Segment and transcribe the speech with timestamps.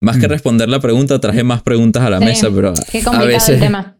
[0.00, 3.22] más que responder la pregunta, traje más preguntas a la Sí, mesa, pero Qué a
[3.22, 3.98] el veces, tema.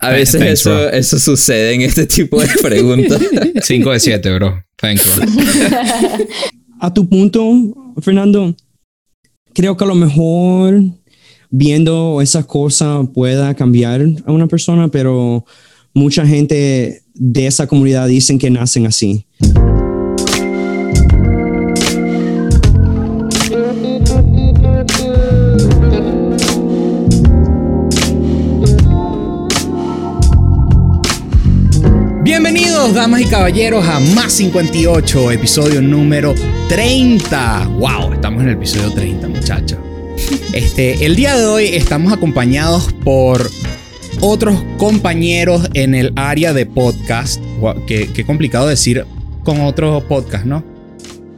[0.00, 3.20] a veces Thanks, eso, eso sucede en este tipo de preguntas.
[3.62, 4.62] 5 de 7, bro.
[4.76, 5.26] Thanks, bro.
[6.80, 8.54] A tu punto, Fernando,
[9.54, 10.80] creo que a lo mejor
[11.50, 15.44] viendo esas cosas pueda cambiar a una persona, pero
[15.94, 19.26] mucha gente de esa comunidad dicen que nacen así.
[32.78, 36.32] Damas y caballeros, a Más 58, episodio número
[36.68, 37.66] 30.
[37.76, 38.12] ¡Wow!
[38.12, 39.78] Estamos en el episodio 30, muchachos.
[40.52, 43.50] Este, el día de hoy estamos acompañados por
[44.20, 47.42] otros compañeros en el área de podcast.
[47.88, 49.04] Qué, complicado decir
[49.44, 50.64] con otros podcast, ¿no?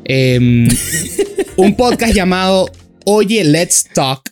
[0.05, 0.69] Em,
[1.57, 2.71] un podcast llamado
[3.07, 4.31] Oye, Let's Talk.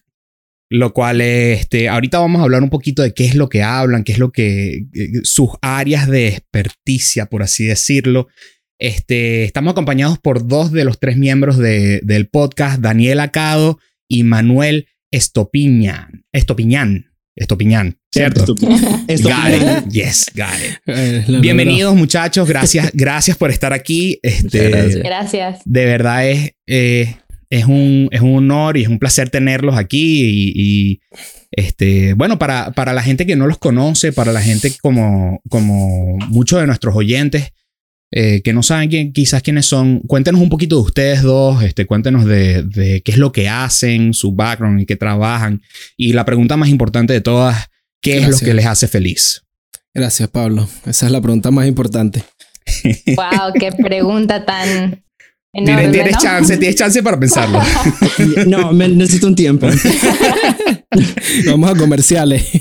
[0.71, 4.05] Lo cual, este, ahorita vamos a hablar un poquito de qué es lo que hablan,
[4.05, 8.29] qué es lo que, eh, sus áreas de experticia, por así decirlo.
[8.79, 13.79] Este, estamos acompañados por dos de los tres miembros de- del podcast, Daniel Acado
[14.09, 16.25] y Manuel Estopiñán.
[16.33, 17.07] Estopiñán.
[17.35, 18.41] Estopiñán, ¿cierto?
[18.43, 19.93] Esto- Got it.
[19.93, 20.79] Yes, got it.
[20.87, 22.49] Eh, Bienvenidos, muchachos.
[22.49, 24.19] Gracias, gracias por estar aquí.
[24.23, 24.71] Este.
[25.03, 25.61] Gracias.
[25.65, 27.15] de verdad es, eh,
[27.51, 30.25] es, un, es un honor y es un placer tenerlos aquí.
[30.25, 31.01] Y, y,
[31.51, 36.19] este, bueno, para, para la gente que no los conoce, para la gente como, como
[36.29, 37.53] muchos de nuestros oyentes
[38.11, 41.85] eh, que no saben quién, quizás quiénes son, cuéntenos un poquito de ustedes dos, este,
[41.85, 45.61] cuéntenos de, de qué es lo que hacen, su background y qué trabajan.
[45.97, 47.67] Y la pregunta más importante de todas,
[48.01, 48.49] ¿qué es lo Gracias.
[48.49, 49.43] que les hace feliz?
[49.93, 50.69] Gracias, Pablo.
[50.87, 52.23] Esa es la pregunta más importante.
[53.17, 55.03] Wow, qué pregunta tan
[55.53, 56.21] Tienes, enorme, tienes ¿no?
[56.21, 57.61] chance, tienes chance para pensarlo.
[58.47, 59.67] No, me- necesito un tiempo.
[61.47, 62.47] Vamos a comerciales.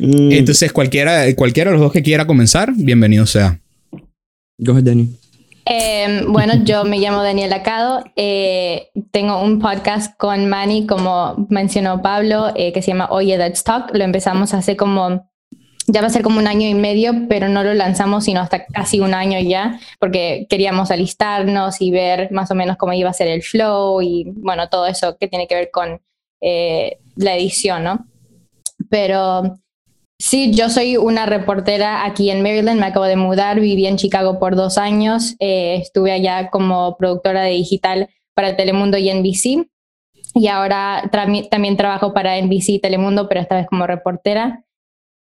[0.00, 3.60] Entonces, cualquiera, cualquiera de los dos que quiera comenzar, bienvenido sea.
[4.58, 5.10] Go ahead, Danny.
[5.70, 8.04] Eh, bueno, yo me llamo Daniela Cado.
[8.16, 13.64] eh, tengo un podcast con Manny, como mencionó Pablo, eh, que se llama Oye, Let's
[13.64, 13.90] Talk.
[13.94, 15.27] Lo empezamos hace como,
[15.88, 18.66] ya va a ser como un año y medio, pero no lo lanzamos sino hasta
[18.66, 23.14] casi un año ya, porque queríamos alistarnos y ver más o menos cómo iba a
[23.14, 26.00] ser el flow y bueno, todo eso que tiene que ver con
[26.40, 28.06] eh, la edición, ¿no?
[28.88, 29.58] Pero
[30.20, 34.40] Sí, yo soy una reportera aquí en Maryland, me acabo de mudar, viví en Chicago
[34.40, 39.68] por dos años, eh, estuve allá como productora de digital para Telemundo y NBC
[40.34, 44.64] y ahora también trabajo para NBC y Telemundo, pero esta vez como reportera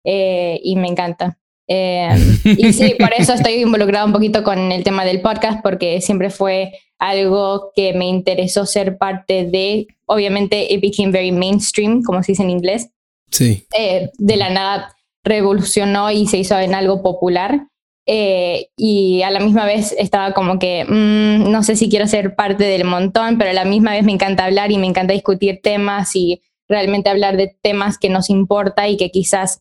[0.10, 1.38] eh, y me encanta.
[1.68, 2.08] Eh,
[2.58, 6.30] y sí, por eso estoy involucrada un poquito con el tema del podcast, porque siempre
[6.30, 12.32] fue algo que me interesó ser parte de, obviamente, it became very mainstream, como se
[12.32, 12.90] dice en inglés,
[13.30, 13.66] Sí.
[13.78, 17.68] eh, de la nada revolucionó y se hizo en algo popular.
[18.10, 22.36] eh, y a la misma vez estaba como que mm, no sé si quiero ser
[22.36, 25.60] parte del montón, pero a la misma vez me encanta hablar y me encanta discutir
[25.62, 29.60] temas y realmente hablar de temas que nos importa y que quizás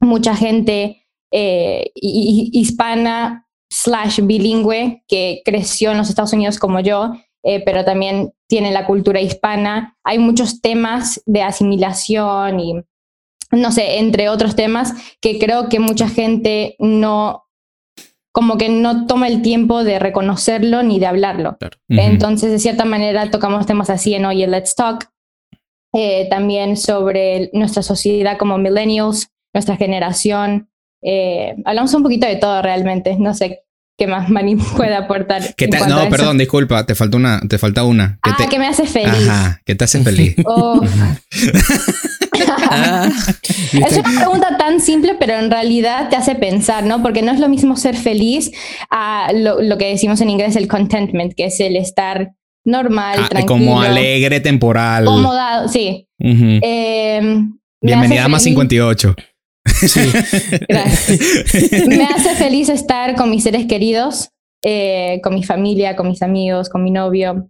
[0.00, 6.80] mucha gente eh, hi- hi- hispana slash bilingüe que creció en los Estados Unidos como
[6.80, 7.12] yo,
[7.44, 9.96] eh, pero también tiene la cultura hispana.
[10.04, 12.74] Hay muchos temas de asimilación y,
[13.52, 17.44] no sé, entre otros temas que creo que mucha gente no,
[18.32, 21.58] como que no toma el tiempo de reconocerlo ni de hablarlo.
[21.88, 25.10] Entonces, de cierta manera, tocamos temas así en Oye, Let's Talk.
[25.94, 30.68] Eh, también sobre nuestra sociedad como millennials, nuestra generación.
[31.02, 33.64] Eh, hablamos un poquito de todo realmente, no sé
[33.98, 35.42] qué más Mani puede aportar.
[35.88, 38.18] No, perdón, disculpa, te falta una, te falta una.
[38.22, 39.28] Ah, que me hace feliz.
[39.28, 40.36] Ajá, que te hace feliz.
[40.46, 40.80] Oh.
[42.70, 43.08] Ah,
[43.72, 47.02] es una pregunta tan simple, pero en realidad te hace pensar, ¿no?
[47.02, 48.52] Porque no es lo mismo ser feliz
[48.90, 52.34] a lo, que decimos en inglés el contentment, que es el estar
[52.64, 53.46] normal, ah, tranquilo.
[53.46, 55.04] Como alegre temporal.
[55.04, 56.06] Acomodado, sí.
[56.18, 56.60] Uh -huh.
[56.62, 57.48] eh,
[57.80, 59.16] Bienvenida a más 58.
[59.86, 60.00] Sí.
[60.68, 61.86] Gracias.
[61.86, 64.30] Me hace feliz estar con mis seres queridos,
[64.62, 67.48] eh, con mi familia, con mis amigos, con mi novio.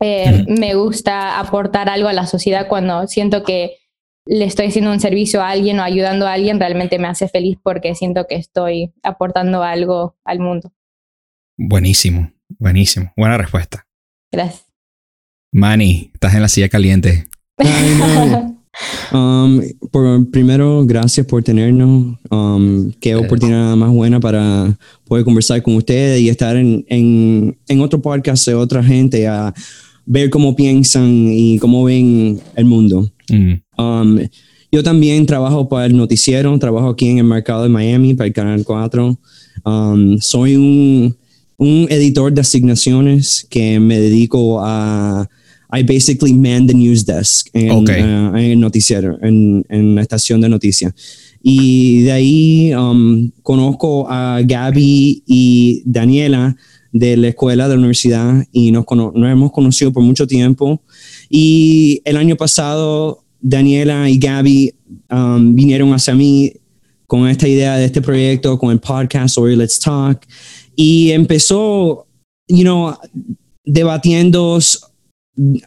[0.00, 3.78] Eh, me gusta aportar algo a la sociedad cuando siento que
[4.26, 7.58] le estoy haciendo un servicio a alguien o ayudando a alguien, realmente me hace feliz
[7.62, 10.72] porque siento que estoy aportando algo al mundo.
[11.56, 13.12] Buenísimo, buenísimo.
[13.16, 13.86] Buena respuesta.
[14.30, 14.66] Gracias.
[15.50, 17.26] Manny, estás en la silla caliente.
[19.12, 19.60] Um,
[19.90, 22.16] por, primero, gracias por tenernos.
[22.30, 27.80] Um, qué oportunidad más buena para poder conversar con ustedes y estar en, en, en
[27.80, 29.26] otro podcast de otra gente.
[29.26, 29.54] Ah,
[30.04, 33.10] ver cómo piensan y cómo ven el mundo.
[33.28, 33.52] Mm.
[33.76, 34.18] Um,
[34.70, 38.32] yo también trabajo para el noticiero, trabajo aquí en el mercado de Miami, para el
[38.32, 39.18] Canal 4.
[39.64, 41.16] Um, soy un,
[41.56, 45.28] un editor de asignaciones que me dedico a...
[45.70, 47.90] I basically man the news desk en, Ok.
[47.90, 50.94] uh, en noticiero, en, en la estación de noticias.
[51.42, 56.56] Y de ahí um, conozco a Gaby y Daniela
[56.92, 60.80] de la escuela de la universidad y nos, cono- nos hemos conocido por mucho tiempo.
[61.28, 64.72] Y el año pasado, Daniela y Gaby
[65.10, 66.52] um, vinieron hacia mí
[67.06, 70.26] con esta idea de este proyecto, con el podcast Hoy Let's Talk.
[70.74, 72.06] Y empezó,
[72.48, 72.94] you know,
[73.64, 74.58] debatiendo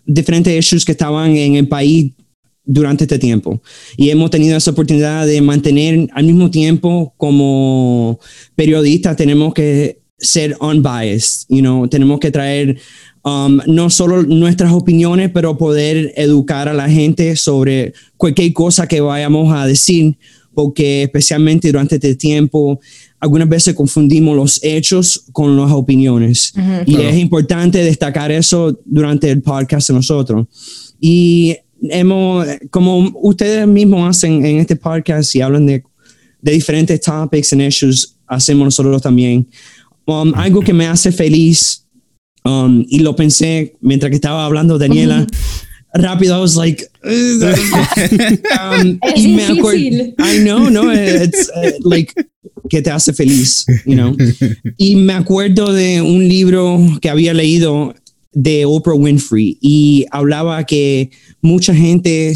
[0.06, 2.12] diferentes issues que estaban en el país
[2.64, 3.62] durante este tiempo.
[3.98, 8.20] Y hemos tenido esa oportunidad de mantener al mismo tiempo como
[8.56, 12.78] periodistas, tenemos que ser unbiased, you know, tenemos que traer
[13.24, 19.02] um, no solo nuestras opiniones, pero poder educar a la gente sobre cualquier cosa que
[19.02, 20.18] vayamos a decir,
[20.54, 22.80] porque especialmente durante este tiempo,
[23.20, 26.54] algunas veces confundimos los hechos con las opiniones.
[26.86, 27.10] Y Claro.
[27.10, 30.48] es importante destacar eso durante el podcast de nosotros.
[31.00, 35.84] Y hemos, como ustedes mismos hacen en este podcast y hablan de,
[36.42, 39.48] de diferentes topics and issues, hacemos nosotros también.
[40.06, 41.86] Um, algo que me hace feliz,
[42.44, 45.26] um, y lo pensé mientras que estaba hablando Daniela,
[45.94, 47.12] rápido, I was like, um,
[49.02, 50.16] Es y me difícil.
[50.20, 52.14] I know, no, it's uh, like
[52.70, 54.16] que te hace feliz, you know.
[54.78, 57.94] Y me acuerdo de un libro que había leído
[58.34, 61.12] de Oprah Winfrey y hablaba que
[61.42, 62.34] mucha gente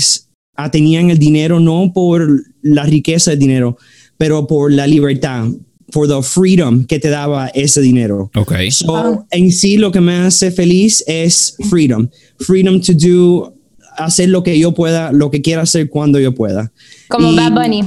[0.56, 3.78] ah, tenían el dinero no por la riqueza del dinero,
[4.18, 5.48] pero por la libertad,
[5.96, 8.30] por the freedom que te daba ese dinero.
[8.36, 8.52] Ok.
[8.70, 12.10] So, en sí lo que me hace feliz es freedom.
[12.40, 13.56] Freedom to do,
[13.98, 16.74] hacer lo que yo pueda, lo que quiera hacer cuando yo pueda.
[17.08, 17.82] Como Y- Bad Bunny.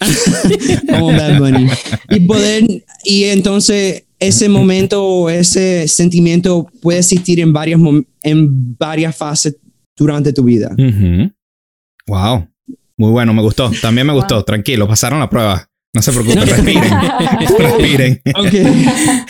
[0.90, 1.66] como Bad Bunny.
[2.10, 7.80] Y poder, y entonces ese momento, ese sentimiento puede existir en varias,
[8.22, 9.56] en varias fases
[9.96, 10.76] durante tu vida.
[12.06, 12.46] Wow.
[12.98, 13.70] Muy bueno, me gustó.
[13.80, 14.44] También me gustó.
[14.44, 15.69] Tranquilo, pasaron la prueba.
[15.92, 16.90] No se preocupen, respiren.
[17.58, 18.22] respiren.
[18.36, 18.54] Ok.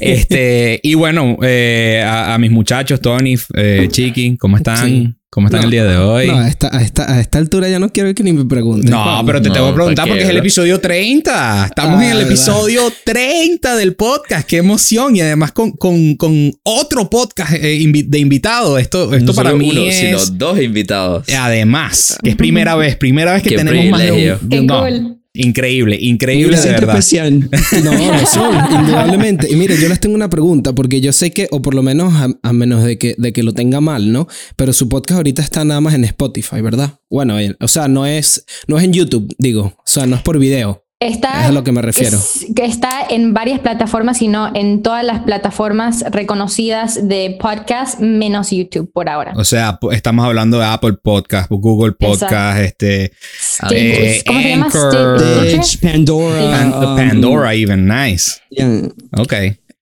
[0.00, 4.88] Este, y bueno, eh, a, a mis muchachos, Tony, eh, Chiqui, ¿cómo están?
[4.88, 5.14] Sí.
[5.30, 6.26] ¿Cómo están No, el día de hoy?
[6.26, 8.90] No, a esta, a, esta, a esta altura ya no quiero que ni me pregunten.
[8.90, 11.66] No, pero te No, tengo que preguntar ¿para porque es el episodio 30.
[11.66, 12.32] Estamos Ah, en el ¿verdad?
[12.32, 14.46] episodio 30 del podcast.
[14.48, 15.14] Qué emoción.
[15.16, 18.76] Y además con, con, con otro podcast eh, de invitado.
[18.78, 19.94] Esto, esto no para solo mí uno, es...
[19.96, 21.24] sino dos invitados.
[21.34, 24.12] Además, que es primera vez, primera vez que Qué tenemos más de
[24.42, 24.48] un...
[24.50, 25.21] Qué no, cool.
[25.34, 26.98] Increíble, increíble de verdad.
[26.98, 27.48] especial.
[27.82, 29.50] No, son, indudablemente.
[29.50, 32.12] Y mire, yo les tengo una pregunta, porque yo sé que, o por lo menos
[32.14, 34.28] a, a menos de que, de que lo tenga mal, ¿no?
[34.56, 36.98] Pero su podcast ahorita está nada más en Spotify, ¿verdad?
[37.08, 39.74] Bueno, eh, o sea, no es, no es en YouTube, digo.
[39.78, 40.81] O sea, no es por video.
[41.02, 42.16] Está, Es a lo que me refiero.
[42.16, 48.50] es- que está en varias plataformas, sino en todas las plataformas reconocidas de podcast, menos
[48.50, 49.32] YouTube por ahora.
[49.34, 54.66] O sea, estamos hablando de Apple Podcast, Google Podcast, este, Stitch- ¿Cómo se llama?
[54.66, 55.18] Anchor.
[55.20, 55.64] Stitcher.
[55.64, 56.50] Stitch, Pandora.
[56.50, 58.32] Pan- um, Pandora even, nice.
[58.50, 58.82] yeah.
[59.18, 59.34] Ok.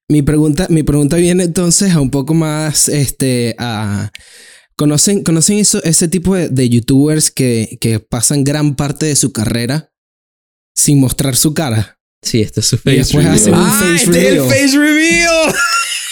[0.09, 4.11] Mi pregunta, mi pregunta viene entonces a un poco más, este, a...
[4.75, 9.31] ¿Conocen, conocen eso, ese tipo de, de youtubers que, que pasan gran parte de su
[9.31, 9.90] carrera
[10.81, 11.97] sin mostrar su cara?
[12.23, 13.41] Sí, esto es su Y face después review.
[13.41, 14.49] hacen un Ah, face este es el reveal.
[14.51, 15.55] face reveal.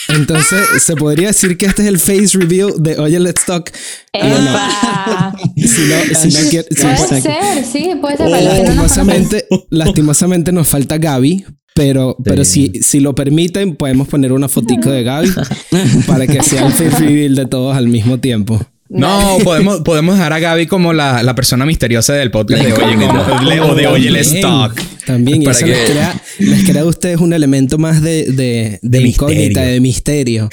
[0.09, 3.71] Entonces, se podría decir que este es el face review de Oye, Let's Talk.
[4.13, 5.35] Epa.
[5.55, 8.25] Si no, si no quiere- si Puede ser, sí, puede ser.
[8.25, 8.45] conocen.
[8.65, 11.45] lastimosamente, lastimosamente nos falta Gaby.
[11.75, 15.31] Pero, pero si, si lo permiten, podemos poner una fotico de Gaby
[16.07, 18.59] para que sea el face reveal de todos al mismo tiempo.
[18.89, 22.79] No, podemos, podemos dejar a Gaby como la, la persona misteriosa del podcast de hoy.
[22.93, 23.25] incógnita.
[23.25, 25.05] como- de- o de Oye, Let's También, Talk.
[25.05, 28.79] También, y eso que- les, crea, les crea a ustedes un elemento más de, de,
[28.81, 29.69] de, De incógnita, misterio.
[29.71, 30.49] de misterio.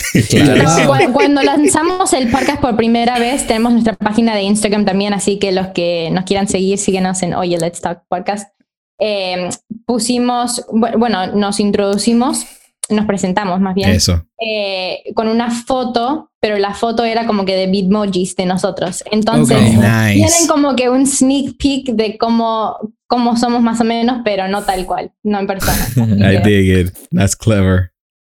[0.67, 1.13] Claro.
[1.13, 5.53] Cuando lanzamos el podcast por primera vez, tenemos nuestra página de Instagram también, así que
[5.53, 8.49] los que nos quieran seguir, síguenos en Oye, Let's Talk Podcast.
[8.99, 9.49] Eh,
[9.87, 12.47] pusimos, bu- bueno, nos introducimos,
[12.91, 14.27] nos presentamos más bien, Eso.
[14.39, 19.03] eh, con una foto, pero la foto era como que de Bitmojis de nosotros.
[19.11, 19.59] Entonces.
[19.59, 20.15] Nice.
[20.15, 22.77] tienen como que un sneak peek de cómo,
[23.07, 25.87] cómo somos más o menos, pero no tal cual, no en persona.
[26.33, 26.95] I dig it.
[27.11, 27.93] That's clever.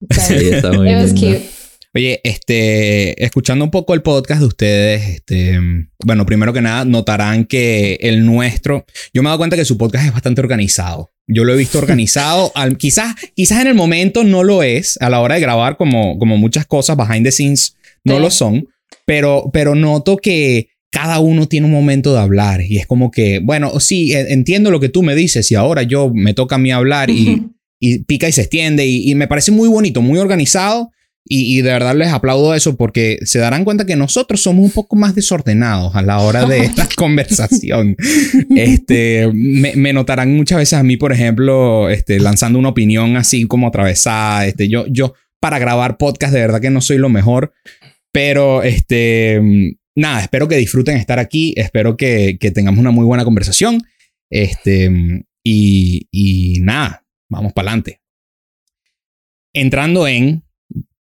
[0.10, 1.62] Sí, está muy It was cute.
[1.94, 5.60] Oye, este, escuchando un poco el podcast de ustedes, este,
[6.06, 9.78] bueno, primero que nada, notarán que el nuestro, yo me he dado cuenta que su
[9.78, 11.12] podcast es bastante organizado.
[11.34, 15.10] Yo lo he visto organizado, al- quizás, quizás en el momento no lo es, a
[15.10, 18.22] la hora de grabar como, como muchas cosas behind the scenes, no Sí.
[18.22, 18.68] lo son,
[19.06, 23.40] pero, pero noto que cada uno tiene un momento de hablar y es como que,
[23.40, 26.60] bueno, sí, e- entiendo lo que tú me dices y ahora yo me toca a
[26.60, 27.48] mí hablar y,
[27.80, 30.92] y pica y se extiende y, y me parece muy bonito, muy organizado
[31.24, 34.72] y, y de verdad les aplaudo eso porque se darán cuenta que nosotros somos un
[34.72, 37.96] poco más desordenados a la hora de esta conversación.
[38.56, 43.46] Este, me, me notarán muchas veces a mí, por ejemplo, este, lanzando una opinión así
[43.46, 44.48] como atravesada.
[44.48, 47.54] Este, yo, yo para grabar podcast de verdad que no soy lo mejor,
[48.12, 49.40] pero este,
[49.96, 53.82] nada, espero que disfruten estar aquí, espero que, que tengamos una muy buena conversación.
[54.30, 54.90] Este,
[55.44, 58.02] y, y nada, vamos para adelante.
[59.54, 60.44] Entrando en,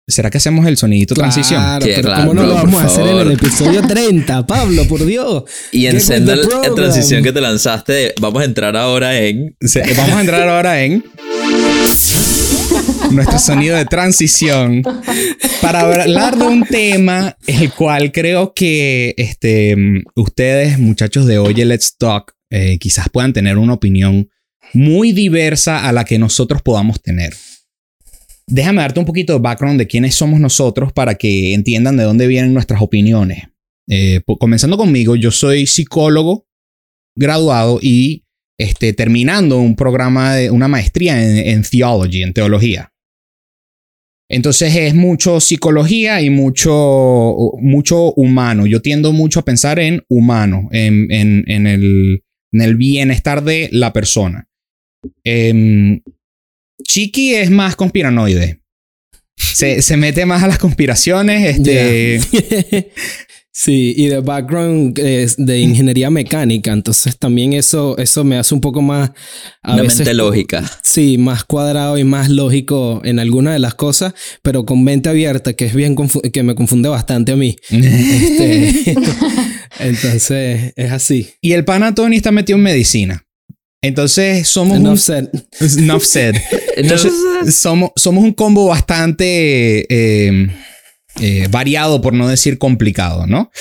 [0.09, 1.61] ¿será que hacemos el sonidito transición?
[1.63, 4.47] Claro, Que pero claro, ¿cómo no lo vamos a hacer en el episodio 30?
[4.47, 5.45] Pablo, por Dios.
[5.71, 6.75] Y Get en with senda the en program.
[6.75, 9.57] transición que te lanzaste, vamos a entrar ahora en.
[9.97, 11.05] Vamos a entrar ahora en
[13.11, 14.83] nuestro sonido de transición
[15.63, 19.77] para hablar de un tema el cual creo que este,
[20.15, 24.29] ustedes, muchachos de Oye Let's Talk, eh, quizás puedan tener una opinión
[24.75, 27.35] muy diversa a la que nosotros podamos tener.
[28.51, 32.27] Déjame darte un poquito de background de quiénes somos nosotros para que entiendan de dónde
[32.27, 33.45] vienen nuestras opiniones.
[33.89, 36.47] Eh, comenzando conmigo, yo soy psicólogo
[37.17, 38.25] graduado y
[38.59, 42.93] este, terminando un programa de una maestría en, en theology, en teología.
[44.31, 48.67] Entonces es mucho psicología y mucho, mucho humano.
[48.67, 53.69] Yo tiendo mucho a pensar en humano, en, en, en el, en el bienestar de
[53.73, 54.49] la persona.
[55.25, 56.03] Em,
[56.89, 58.63] Chiqui es más conspiranoide.
[59.37, 61.59] Se, se mete más a las conspiraciones.
[61.59, 62.91] Este,
[63.61, 68.61] Sí, y de background es de ingeniería mecánica, entonces también eso, eso me hace un
[68.61, 69.11] poco más
[69.65, 70.63] a Una veces mente lógica.
[70.85, 75.55] Sí, más cuadrado y más lógico en alguna de las cosas, pero con mente abierta,
[75.55, 75.97] que es bien
[76.33, 77.57] que me confunde bastante a mí.
[77.71, 78.95] Este,
[79.81, 81.29] entonces es así.
[81.41, 83.27] Y el pana Tony está metido en medicina.
[83.83, 85.29] Entonces somos Enough un said.
[85.79, 86.35] Enough said.
[86.77, 87.13] Entonces,
[87.55, 90.49] somos, somos un combo bastante eh,
[91.21, 93.51] eh, variado, por no decir complicado, ¿no?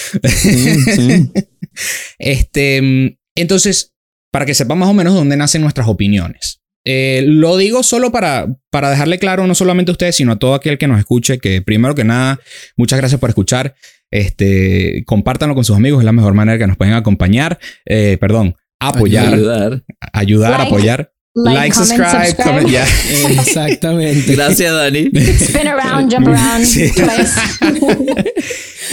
[2.18, 3.94] Este, entonces,
[4.32, 6.62] para que sepan más o menos dónde nacen nuestras opiniones.
[6.86, 10.56] Eh, lo digo solo para, para dejarle claro no solamente a ustedes, sino a todo
[10.56, 12.40] aquel que nos escuche, que primero que nada,
[12.78, 13.76] muchas gracias por escuchar.
[14.10, 17.60] Este, compártanlo con sus amigos, es la mejor manera que nos pueden acompañar.
[17.86, 19.82] Eh, perdón, apoyar, Ayudar.
[20.14, 21.08] ayudar, Like, apoyar.
[21.44, 22.86] Like, subscribe, comment, yeah.
[23.30, 24.34] Exactamente.
[24.36, 25.10] Gracias, Dani.
[25.14, 26.92] Spin around, jump around, Sí.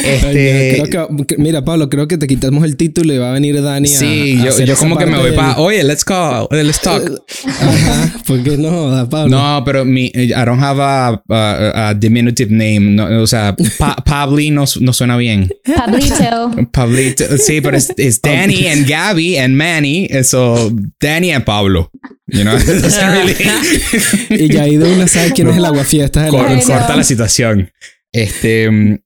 [0.04, 3.62] Este, Creo que- mira, Pablo, creo que te quitamos el título y va a venir
[3.62, 3.98] Dani a.
[3.98, 6.80] sí, a yo, hacer yo como que me voy del- para, oye, let's go, let's
[6.80, 7.02] talk.
[7.60, 9.36] Ajá, ¿por qué no, Pablo?
[9.36, 12.80] No, pero mi, I don't have a, a- a diminutive name.
[12.80, 15.48] No, o sea, pa, Pabli no, no suena bien.
[15.64, 16.50] Pablito.
[16.72, 20.08] Pablito, sí, pero es, Danny and Gabby and Manny.
[20.24, 21.90] So, Danny and Pablo.
[22.35, 26.25] You know, it doesn't really- Y ya ahí de una sabe quién es el aguafiestas
[26.25, 26.62] la Cor- no.
[26.62, 27.71] corta la situación.
[28.12, 28.99] Este, mm,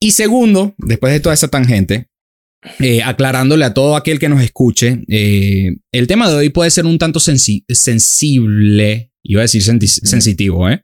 [0.00, 2.08] y segundo, después de toda esa tangente,
[2.78, 6.86] eh, aclarándole a todo aquel que nos escuche, eh, el tema de hoy puede ser
[6.86, 10.82] un tanto sensi- sensible, iba a decir sensitivo, ¿eh?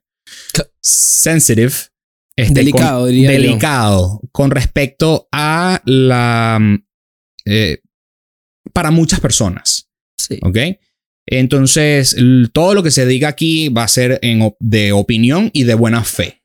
[0.80, 1.72] Sensitive.
[2.36, 3.40] este, Delicado, con- diría yo.
[3.40, 6.58] Delicado con respecto a la...
[6.60, 6.74] mm,
[7.46, 7.78] eh,
[8.72, 9.88] para muchas personas.
[10.16, 10.38] Sí.
[10.42, 10.56] ¿Ok?
[11.30, 12.16] Entonces,
[12.52, 16.04] todo lo que se diga aquí va a ser en de opinión y de buena
[16.04, 16.42] fe.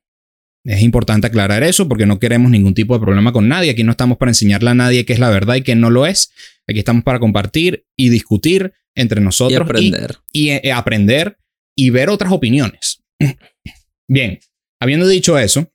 [0.65, 3.71] Es importante aclarar eso porque no queremos ningún tipo de problema con nadie.
[3.71, 6.05] Aquí no estamos para enseñarle a nadie qué es la verdad y qué no lo
[6.05, 6.31] es.
[6.69, 10.17] Aquí estamos para compartir y discutir entre Y nosotros aprender.
[10.31, 11.37] y, eh, aprender
[11.77, 13.03] y ver otras opiniones.
[14.07, 14.39] Bien,
[14.81, 15.69] habiendo dicho eso,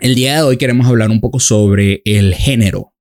[0.00, 2.94] el día de hoy queremos hablar un poco sobre el género.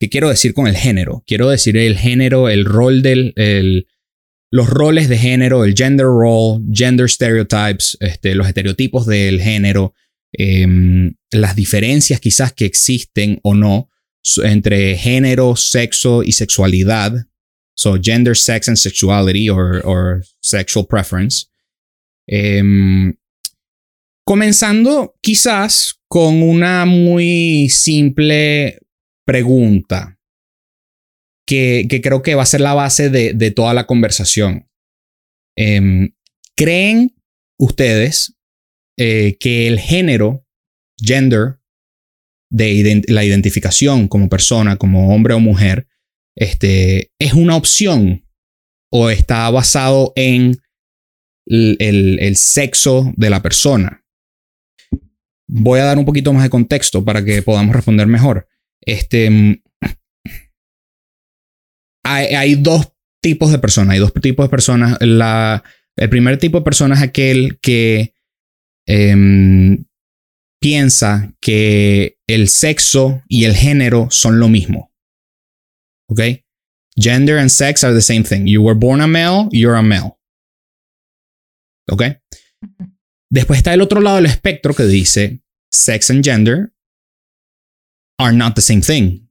[0.00, 1.22] ¿Qué quiero decir con el género?
[1.26, 3.86] Quiero decir el género, el rol del, el-
[4.52, 9.94] los roles de género, el gender role, gender stereotypes, este, los estereotipos del género,
[10.30, 13.88] em, las diferencias quizás que existen o no
[14.44, 17.26] entre género, sexo y sexualidad.
[17.74, 21.46] So, gender, sex and sexuality or, or sexual preference.
[22.28, 23.14] Em,
[24.22, 28.78] comenzando quizás con una muy simple
[29.24, 30.18] pregunta
[31.88, 34.68] que, creo que va a ser la base de, toda la conversación.
[35.56, 36.14] Em,
[36.56, 37.14] ¿Creen
[37.58, 38.36] ustedes
[38.98, 40.46] eh, que el género,
[40.98, 41.58] gender,
[42.50, 45.88] de la identificación como persona, como hombre o mujer,
[46.36, 48.26] este, es una opción
[48.90, 50.58] o está basado en
[51.46, 54.04] el, el- sexo de la persona?
[55.48, 58.48] voy a dar un poquito más de contexto para que podamos responder mejor.
[58.80, 59.61] Este,
[62.04, 62.92] hay, hay dos
[63.22, 63.94] tipos de personas.
[63.94, 64.98] Hay dos tipos de personas.
[65.00, 65.62] La,
[65.96, 68.14] el primer tipo de persona es aquel que
[68.86, 69.84] em,
[70.60, 74.92] piensa que el sexo y el género son lo mismo.
[76.08, 76.20] ¿Ok?
[76.96, 78.46] Gender and sex are the same thing.
[78.46, 80.14] You were born a male, you're a male.
[81.90, 82.02] ¿Ok?
[83.30, 86.72] Después está el otro lado del espectro que dice sex and gender
[88.18, 89.21] are not the same thing.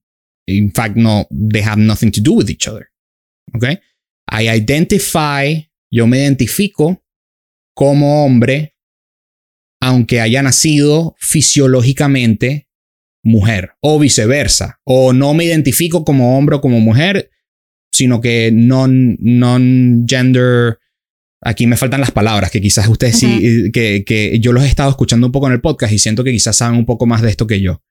[0.58, 2.88] In fact, no, they have nothing to do with each other.
[3.53, 3.65] ¿Ok?
[4.31, 7.03] I identify, yo me identifico
[7.75, 8.75] como hombre,
[9.81, 12.70] aunque haya nacido fisiológicamente
[13.24, 14.79] mujer, o viceversa.
[14.84, 17.31] O no me identifico como hombre o como mujer,
[17.91, 20.79] sino que non, non-gender.
[21.43, 24.91] Aquí me faltan las palabras, que quizás ustedes sí, que, que yo los he estado
[24.91, 27.29] escuchando un poco en el podcast y siento que quizás saben un poco más de
[27.29, 27.81] esto que yo.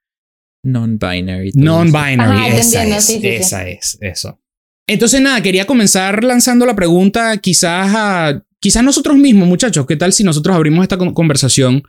[0.62, 1.52] Non-binary.
[1.54, 3.28] Non-binary, esa entiendo, es, sí, sí, sí.
[3.28, 4.40] esa es, eso.
[4.86, 10.12] Entonces, nada, quería comenzar lanzando la pregunta, quizás a, quizás nosotros mismos, muchachos, ¿qué tal
[10.12, 11.82] si nosotros abrimos esta con- conversación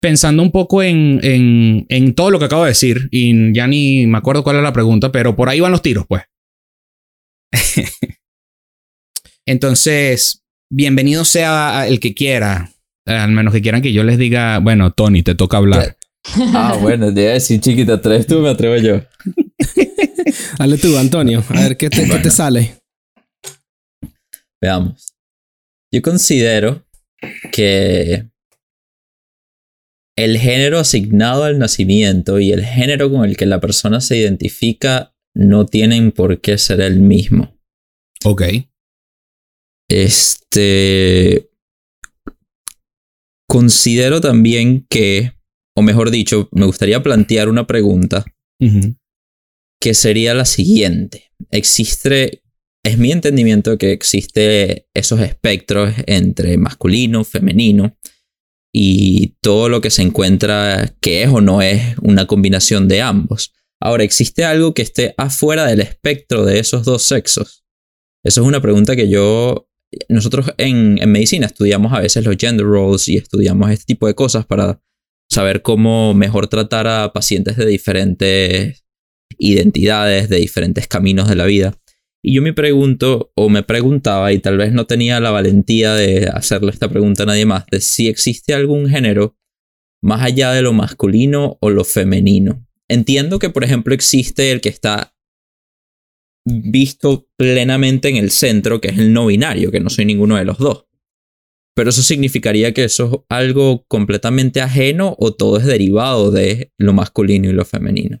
[0.00, 3.08] pensando un poco en, en, en todo lo que acabo de decir?
[3.12, 6.04] Y ya ni me acuerdo cuál era la pregunta, pero por ahí van los tiros,
[6.08, 6.22] pues.
[9.46, 12.70] Entonces, bienvenido sea el que quiera,
[13.06, 15.96] al menos que quieran que yo les diga, bueno, Tony, te toca hablar.
[16.54, 18.40] Ah, bueno, te iba a decir chiquita, ¿atreves tú?
[18.40, 19.00] Me atrevo yo.
[20.58, 21.44] Dale tú, Antonio.
[21.48, 22.76] A ver qué te, qué te sale.
[24.60, 25.06] Veamos.
[25.92, 26.86] Yo considero
[27.52, 28.30] que
[30.16, 35.14] el género asignado al nacimiento y el género con el que la persona se identifica
[35.34, 37.58] no tienen por qué ser el mismo.
[38.24, 38.42] Ok.
[39.88, 41.50] Este.
[43.48, 45.34] Considero también que,
[45.74, 48.24] o mejor dicho, me gustaría plantear una pregunta
[49.80, 51.32] que sería la siguiente.
[51.50, 52.42] Existe,
[52.84, 57.96] es mi entendimiento que existe esos espectros entre masculino, femenino
[58.72, 63.52] y todo lo que se encuentra que es o no es una combinación de ambos.
[63.80, 67.64] Ahora, ¿existe algo que esté afuera del espectro de esos dos sexos?
[68.24, 69.68] Eso es una pregunta que yo...
[70.08, 74.14] Nosotros en, en medicina estudiamos a veces los gender roles y estudiamos este tipo de
[74.14, 74.80] cosas para
[75.32, 78.84] saber cómo mejor tratar a pacientes de diferentes
[79.38, 81.74] identidades, de diferentes caminos de la vida.
[82.22, 86.28] Y yo me pregunto, o me preguntaba, y tal vez no tenía la valentía de
[86.28, 89.36] hacerle esta pregunta a nadie más, de si existe algún género
[90.02, 92.66] más allá de lo masculino o lo femenino.
[92.88, 95.14] Entiendo que, por ejemplo, existe el que está
[96.44, 100.44] visto plenamente en el centro, que es el no binario, que no soy ninguno de
[100.44, 100.84] los dos.
[101.74, 106.92] Pero eso significaría que eso es algo completamente ajeno o todo es derivado de lo
[106.92, 108.20] masculino y lo femenino.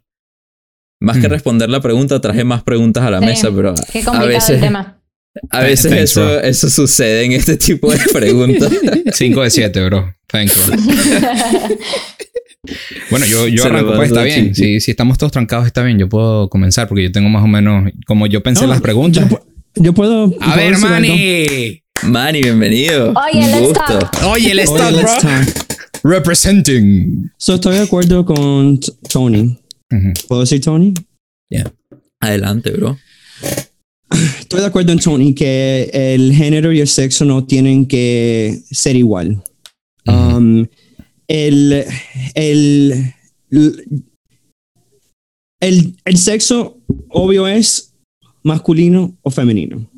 [1.00, 1.32] Más que Mm.
[1.32, 4.50] responder la pregunta, traje más preguntas a la Sí, mesa, pero Qué a complicado veces,
[4.50, 5.02] el tema.
[5.50, 8.70] a veces Thanks, eso, sucede en este tipo de preguntas.
[9.12, 10.14] 5 de 7, bro.
[10.28, 10.76] Thanks, bro.
[13.10, 14.54] Bueno, yo, yo arranco, pues está bien.
[14.54, 15.98] Si, si estamos todos trancados, está bien.
[15.98, 18.82] Yo puedo comenzar porque yo tengo más o menos, como yo pensé en No, las
[18.82, 19.28] preguntas.
[19.28, 20.32] Yo, yo puedo.
[20.40, 20.78] A ver?
[20.78, 21.81] Manny.
[22.04, 23.12] Manny, bienvenido.
[23.14, 23.98] Oye, Un let's gusto.
[23.98, 24.22] talk.
[24.26, 25.30] Oye, let's Oye, talk, let's bro.
[25.30, 26.02] talk.
[26.04, 27.30] Representing.
[27.38, 29.58] So, estoy de acuerdo con T- Tony.
[29.90, 30.12] Ujú.
[30.28, 30.94] ¿Puedo decir Tony?
[32.20, 32.96] Adelante, bro.
[34.40, 38.94] Estoy de acuerdo en Tony que el género y el sexo no tienen que ser
[38.96, 39.42] igual.
[40.06, 40.66] Um,
[41.28, 41.84] el,
[42.34, 43.14] el,
[45.60, 47.94] el, el sexo, obvio, es
[48.42, 49.88] masculino o femenino.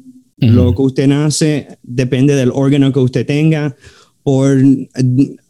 [0.50, 3.76] Lo que usted nace depende del órgano que usted tenga.
[4.22, 4.58] Por,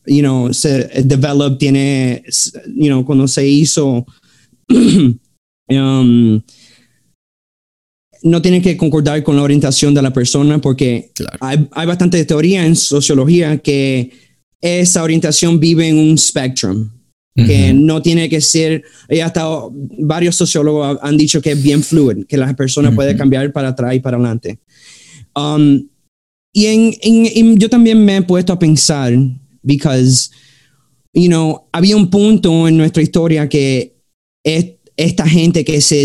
[0.06, 2.22] you know, se develop, tiene,
[2.74, 4.04] you know, cuando se hizo,
[5.68, 6.40] um,
[8.22, 11.38] no tiene que concordar con la orientación de la persona porque Claro.
[11.40, 14.10] hay, hay bastante teoría en sociología que
[14.60, 16.90] esa orientación vive en un spectrum,
[17.36, 19.44] que no tiene que ser, y hasta
[19.98, 23.18] varios sociólogos han dicho que es bien fluid, que la persona puede Ujú.
[23.18, 24.58] cambiar para atrás y para adelante.
[25.36, 25.88] Um,
[26.52, 29.12] y en, en- en- yo también me he puesto a pensar,
[29.62, 30.30] because,
[31.12, 33.96] you know, había un punto en nuestra historia que
[34.44, 34.66] es-
[34.96, 36.02] esta gente que se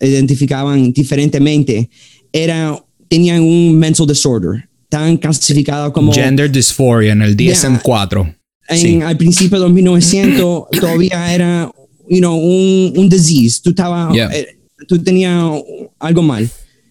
[0.00, 1.90] identificaban diferentemente
[2.32, 8.34] era, tenían un mental disorder, tan clasificado como Gender dysphoria en el DSM-4.
[8.68, 9.00] en, sí.
[9.02, 11.70] al principio de 1900 todavía era,
[12.08, 13.60] you know, un, un disease.
[13.62, 14.30] Tú, estaba, Yeah.
[14.32, 14.56] eh,
[14.88, 15.52] tú tenías
[15.98, 16.48] algo mal.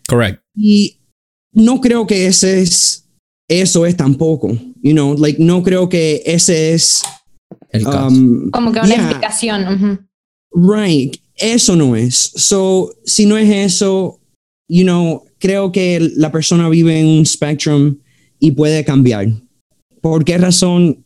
[0.07, 0.43] Correct.
[0.55, 0.99] Y
[1.53, 3.05] no creo que ese es,
[3.47, 4.49] eso es tampoco,
[4.81, 7.01] you know, like, no creo que ese es
[7.71, 9.09] El um, Como que una Yeah.
[9.09, 10.07] explicación.
[10.53, 11.15] Right.
[11.35, 12.31] Eso no es.
[12.35, 14.19] So, si no es eso,
[14.69, 17.97] you know, creo que la persona vive en un spectrum
[18.39, 19.27] y puede cambiar.
[20.01, 21.03] ¿Por qué razón?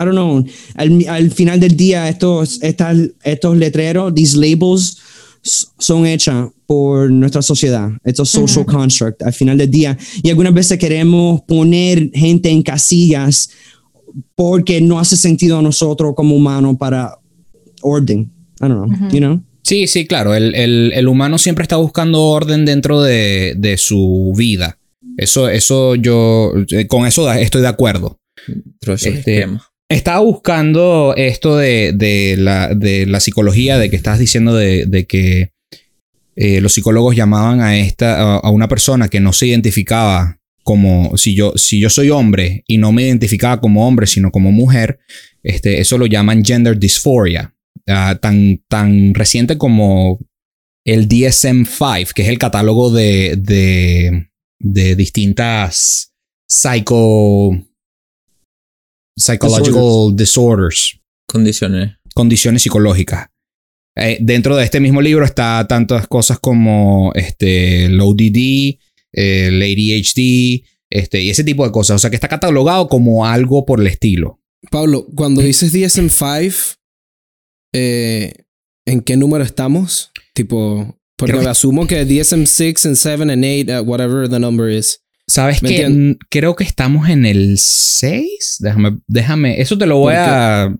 [0.00, 0.44] I don't know.
[0.74, 4.98] Al, al final del día, estos, estas, estos letreros, these labels,
[5.42, 7.88] son hechas por nuestra sociedad.
[8.04, 9.96] Estos social construct al final del día.
[10.22, 13.48] Y algunas veces queremos poner gente en casillas
[14.34, 17.16] porque no hace sentido a nosotros como humanos para
[17.80, 18.30] orden.
[18.60, 19.42] I don't know, you know?
[19.62, 20.34] Sí, sí, claro.
[20.34, 24.78] El, el- el humano siempre está buscando orden dentro de, de su vida.
[25.16, 28.18] Eso, eso yo, eh, con eso estoy de acuerdo.
[29.16, 29.46] Este.
[29.88, 35.06] Estaba buscando esto de, de la, de la psicología, de que estás diciendo de, de
[35.06, 35.52] que
[36.40, 41.34] eh, los psicólogos llamaban a, esta, a, una persona que no se identificaba como, si
[41.34, 45.00] yo, si yo soy hombre y no me identificaba como hombre, sino como mujer,
[45.42, 47.56] este, eso lo llaman gender dysphoria.
[47.88, 50.20] Ah, tan, tan reciente como
[50.84, 56.12] el DSM-5, que es el catálogo de, de, de distintas
[56.48, 57.50] psycho,
[59.16, 61.96] psychological disorders, Condiciones.
[62.14, 63.26] condiciones psicológicas.
[63.98, 68.78] Eh, dentro de este mismo libro está tantas cosas como este, el ODD,
[69.12, 71.96] el ADHD, este, y ese tipo de cosas.
[71.96, 74.40] O sea que está catalogado como algo por el estilo.
[74.70, 76.76] Pablo, cuando dices DSM-5,
[77.74, 78.32] eh,
[78.86, 80.10] ¿en qué número estamos?
[80.34, 84.70] Tipo, porque Creo que- asumo que DSM-6 and 7 and 8, uh, whatever the number
[84.70, 85.00] is.
[85.26, 85.66] ¿Sabes qué?
[85.68, 86.18] entiendo.
[86.30, 88.56] Creo que estamos en el 6.
[88.60, 89.60] Déjame, déjame.
[89.60, 90.74] Eso te lo voy a.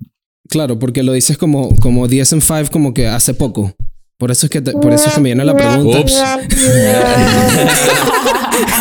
[0.48, 3.74] Claro, porque lo dices como, como DSM-5 como que hace poco.
[4.18, 6.00] Por eso es que, te- por eso es que me viene la pregunta.
[6.00, 6.12] Ups.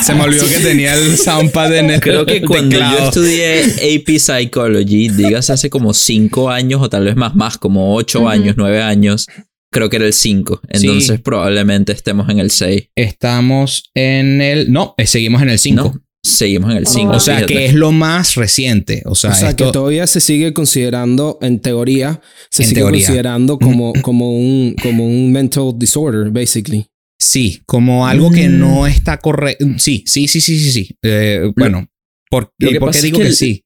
[0.04, 3.10] Se me olvidó que tenía el soundpad en el Creo que cuando yo teclado.
[3.10, 8.20] estudié AP Psychology, digas hace como 5 años o tal vez más, más, como 8
[8.20, 8.30] Ujú.
[8.30, 9.28] años, 9 años,
[9.72, 10.62] creo que era el 5.
[10.70, 11.22] Entonces Sí.
[11.24, 12.90] probablemente estemos en el 6.
[12.96, 14.72] Estamos en el.
[14.72, 15.84] No, eh, seguimos en el 5.
[15.84, 16.02] ¿no?
[16.28, 17.12] Seguimos en el 5.
[17.14, 19.02] O sea, que es lo más reciente.
[19.06, 22.82] O sea, O sea, esto- que todavía se sigue considerando, en teoría, se En sigue
[22.82, 23.06] teoría.
[23.06, 26.86] considerando como, como, un, como un mental disorder, basically.
[27.20, 28.60] sí, como algo que Mm.
[28.60, 29.66] no está correcto.
[29.78, 30.96] Sí, sí, sí, sí, sí, sí.
[31.04, 31.88] Eh, bueno,
[32.30, 33.64] ¿por, lo que ¿por pasa qué es digo que que, el- sí?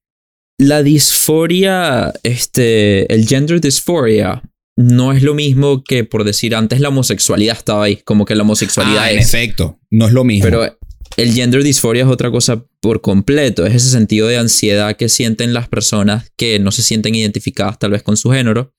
[0.57, 4.41] La disforia, este, el gender dysphoria,
[4.77, 8.43] no es lo mismo que por decir antes la homosexualidad estaba ahí, como que la
[8.43, 9.27] homosexualidad Ah, en es.
[9.33, 10.45] efecto, no es lo mismo.
[10.45, 10.77] Pero
[11.17, 13.65] el gender dysphoria es otra cosa por completo.
[13.65, 17.91] Es ese sentido de ansiedad que sienten las personas que no se sienten identificadas tal
[17.91, 18.73] vez con su género.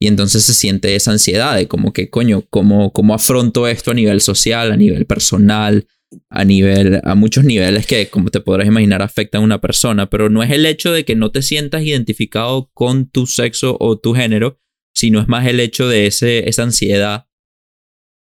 [0.00, 3.94] Y entonces se siente esa ansiedad de como que, coño, ¿cómo, cómo afronto esto a
[3.94, 5.88] nivel social, a nivel personal,
[6.30, 10.08] a nivel, a muchos niveles que, como te podrás imaginar, afectan a una persona.
[10.08, 13.98] Pero no es el hecho de que no te sientas identificado con tu sexo o
[13.98, 14.60] tu género,
[14.94, 17.26] sino es más el hecho de ese, esa ansiedad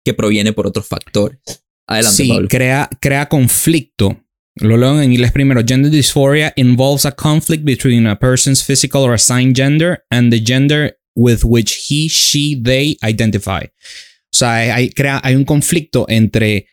[0.05, 1.68] que proviene por otros factores.
[1.89, 2.49] Adelante, sí, Pablo.
[2.49, 4.25] crea, crea conflicto.
[4.57, 5.63] Lo leo en inglés primero.
[5.67, 10.99] Gender dysphoria involves a conflict between a person's physical or assigned gender and the gender
[11.17, 13.65] with which he, she, they identify.
[13.65, 16.67] O sea, hay, crea, hay un conflicto entre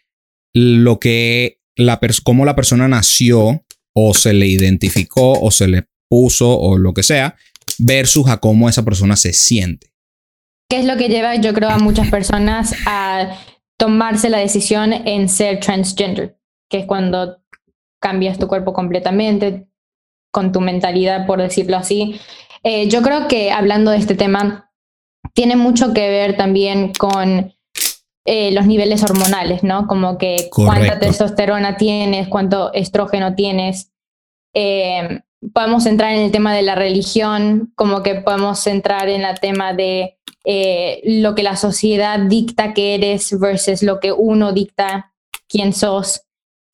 [0.54, 5.84] lo que la pers- cómo la persona nació o se le identificó o se le
[6.10, 7.36] puso o lo que sea
[7.80, 9.92] versus a cómo esa persona se siente.
[10.70, 13.38] ¿Qué es lo que lleva, yo creo, a muchas personas a
[13.78, 16.38] tomarse la decisión en ser transgender?
[16.70, 17.38] Que es cuando
[18.02, 19.68] cambias tu cuerpo completamente
[20.32, 22.20] con tu mentalidad, por decirlo así.
[22.64, 24.72] Eh, yo creo que hablando de este tema,
[25.34, 27.54] tiene mucho que ver también con
[28.26, 29.88] eh, los niveles hormonales, ¿no?
[29.88, 33.92] Como que cuánta testosterona tienes, cuánto estrógeno tienes.
[34.54, 35.22] Eh,
[35.54, 39.74] podemos entrar en el tema de la religión, como que podemos entrar en el tema
[39.74, 45.14] de eh, lo que la sociedad dicta que eres versus lo que uno dicta
[45.48, 46.22] quién sos.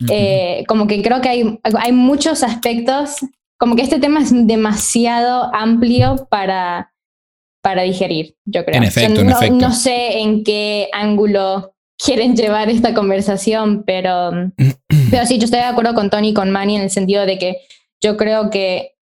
[0.10, 3.18] Eh, como que creo que hay, hay muchos aspectos,
[3.60, 6.92] como que este tema es demasiado amplio para,
[7.62, 8.78] para digerir, yo creo.
[8.82, 9.56] En O sea, efecto, en no, efecto.
[9.58, 14.32] no sé en qué ángulo quieren llevar esta conversación, pero,
[15.12, 17.38] pero sí, yo estoy de acuerdo con Tony y con Manny en el sentido de
[17.38, 17.58] que
[18.02, 18.96] yo creo que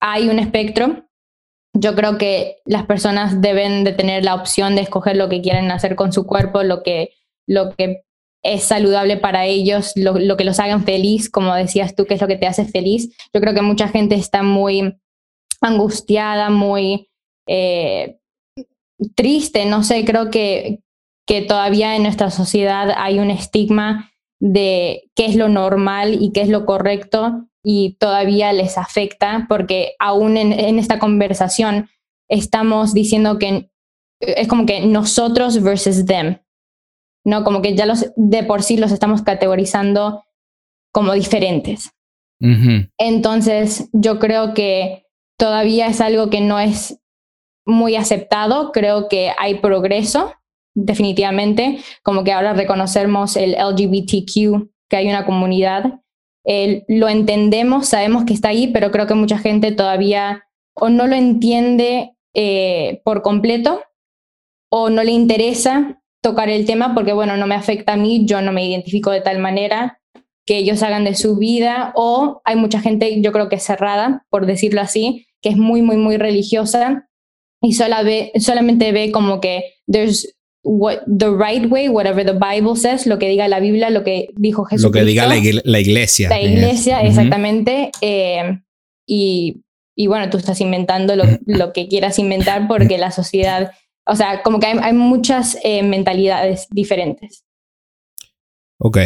[0.00, 1.03] hay un espectro.
[1.74, 5.70] Yo creo que las personas deben de tener la opción de escoger lo que quieren
[5.72, 7.10] hacer con su cuerpo, lo que,
[7.46, 8.04] lo que
[8.44, 12.20] es saludable para ellos, lo, lo que los hagan feliz, como decías tú, que es
[12.20, 13.10] lo que te hace feliz.
[13.32, 14.96] Yo creo que mucha gente está muy
[15.60, 17.08] angustiada, muy
[17.48, 18.18] eh,
[19.16, 20.80] triste, no sé, creo que,
[21.26, 26.42] que todavía en nuestra sociedad hay un estigma de qué es lo normal y qué
[26.42, 31.88] es lo correcto y todavía les afecta porque aún en, en esta conversación
[32.28, 33.70] estamos diciendo que
[34.20, 36.38] es como que nosotros versus them,
[37.24, 37.44] ¿no?
[37.44, 40.24] Como que ya los, de por sí los estamos categorizando
[40.92, 41.90] como diferentes.
[42.98, 45.06] Entonces, yo creo que
[45.38, 47.00] todavía es algo que no es
[47.64, 50.34] muy aceptado, creo que hay progreso,
[50.74, 56.00] definitivamente, como que ahora reconocemos el LGBTQ, que hay una comunidad,
[56.44, 61.14] lo entendemos, sabemos que está ahí, pero creo que mucha gente todavía o no lo
[61.14, 63.82] entiende eh, por completo
[64.70, 68.42] o no le interesa tocar el tema porque, bueno, no me afecta a mí, yo
[68.42, 70.00] no me identifico de tal manera
[70.46, 74.46] que ellos hagan de su vida o hay mucha gente, yo creo que cerrada, por
[74.46, 77.08] decirlo así, que es muy, muy, muy religiosa
[77.60, 80.33] y sola ve, solamente ve como que there's
[80.64, 84.30] what, the right way, whatever the Bible says, lo que diga la Biblia, lo que
[84.36, 84.84] dijo Jesús.
[84.84, 86.28] Lo que diga la, iglesia.
[86.28, 87.90] La iglesia, exactamente.
[88.00, 88.60] Eh,
[89.06, 89.62] y,
[89.94, 93.72] y, bueno, tú estás inventando lo, lo, que quieras inventar porque la sociedad,
[94.06, 97.44] o sea, como que hay, hay muchas eh, mentalidades diferentes.
[98.78, 98.98] Ok.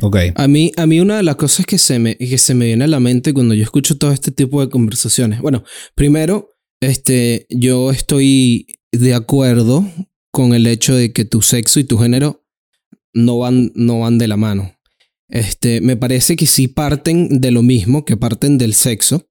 [0.00, 0.16] Ok.
[0.34, 2.84] A mí, a mí una de las cosas que se, me, que se me viene
[2.84, 5.62] a la mente cuando yo escucho todo este tipo de conversaciones, bueno,
[5.94, 6.50] primero,
[6.80, 9.84] este, yo estoy de acuerdo
[10.34, 12.44] con el hecho de que tu sexo y tu género
[13.12, 14.76] no van, no van de la mano.
[15.28, 19.30] Este, me parece que sí parten de lo mismo, que parten del sexo,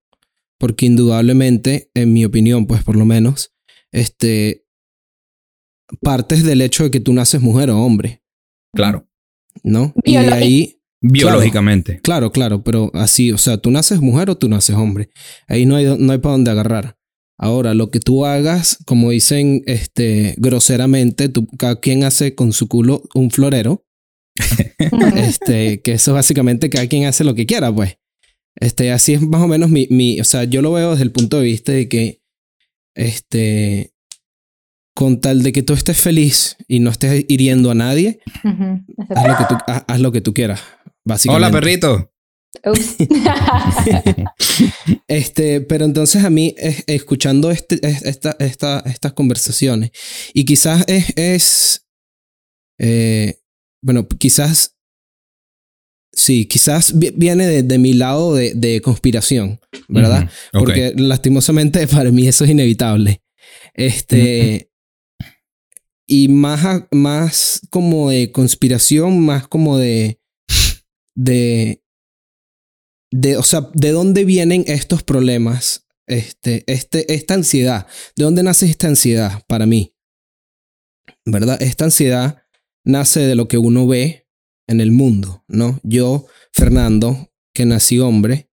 [0.57, 3.53] porque indudablemente, en mi opinión, pues por lo menos,
[3.91, 4.65] este,
[6.01, 8.23] partes del hecho de que tú naces mujer o hombre.
[8.73, 9.05] Claro.
[9.61, 9.93] ¿No?
[10.05, 10.79] Y ahí...
[11.01, 11.99] Biológicamente.
[12.01, 15.09] Claro, claro, pero así, o sea, tú naces mujer o tú naces hombre.
[15.49, 16.97] Ahí no hay, no hay para dónde agarrar.
[17.38, 22.67] Ahora, lo que tú hagas, como dicen este, groseramente, tú, cada quien hace con su
[22.67, 23.86] culo un florero.
[25.15, 27.98] este, que eso básicamente cada quien hace lo que quiera, pues.
[28.56, 31.12] Este, así es más o menos mi, mi, o sea, yo lo veo desde el
[31.12, 32.22] punto de vista de que,
[32.96, 33.93] este,
[34.96, 38.19] con tal de que tú estés feliz y no estés hiriendo a nadie,
[39.10, 40.62] haz, lo que tú, haz, lo que tú, quieras,
[41.04, 41.48] básicamente.
[41.48, 42.12] Hola, perrito.
[45.07, 46.55] este, pero entonces a mí,
[46.87, 49.91] escuchando este, esta, esta, estas conversaciones,
[50.33, 51.87] y quizás es, es
[52.79, 53.39] eh,
[53.81, 54.77] bueno, quizás,
[56.13, 60.29] sí, quizás viene de, mi lado de, de conspiración, ¿verdad?
[60.51, 63.21] Porque lastimosamente para mí eso es inevitable.
[63.73, 64.69] Este,
[66.07, 70.19] y más, más como de conspiración, más como de,
[71.15, 71.83] de
[73.13, 78.65] de, o sea, de dónde vienen estos problemas, este, este, esta ansiedad, de dónde nace
[78.65, 79.93] esta ansiedad para mí,
[81.23, 81.62] ¿verdad?
[81.62, 82.43] Esta ansiedad
[82.84, 84.28] nace de lo que uno ve
[84.67, 85.80] en el mundo, ¿no?
[85.84, 88.49] Yo, Fernando, que nací hombre,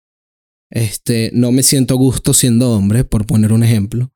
[0.70, 4.12] este, no me siento a gusto siendo hombre, por poner un ejemplo,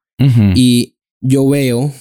[0.54, 1.92] y yo veo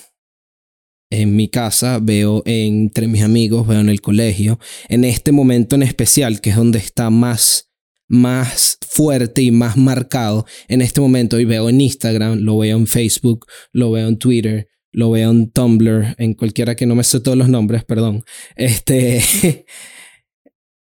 [1.09, 5.83] en mi casa, veo entre mis amigos, veo en el colegio, en este momento en
[5.83, 7.72] especial, que es donde está más
[8.07, 11.39] más fuerte y más marcado en este momento.
[11.39, 15.51] Y veo en Instagram, lo veo en Facebook, lo veo en Twitter, lo veo en
[15.51, 18.23] Tumblr, en cualquiera que no me sé todos los nombres, perdón.
[18.55, 19.21] Este.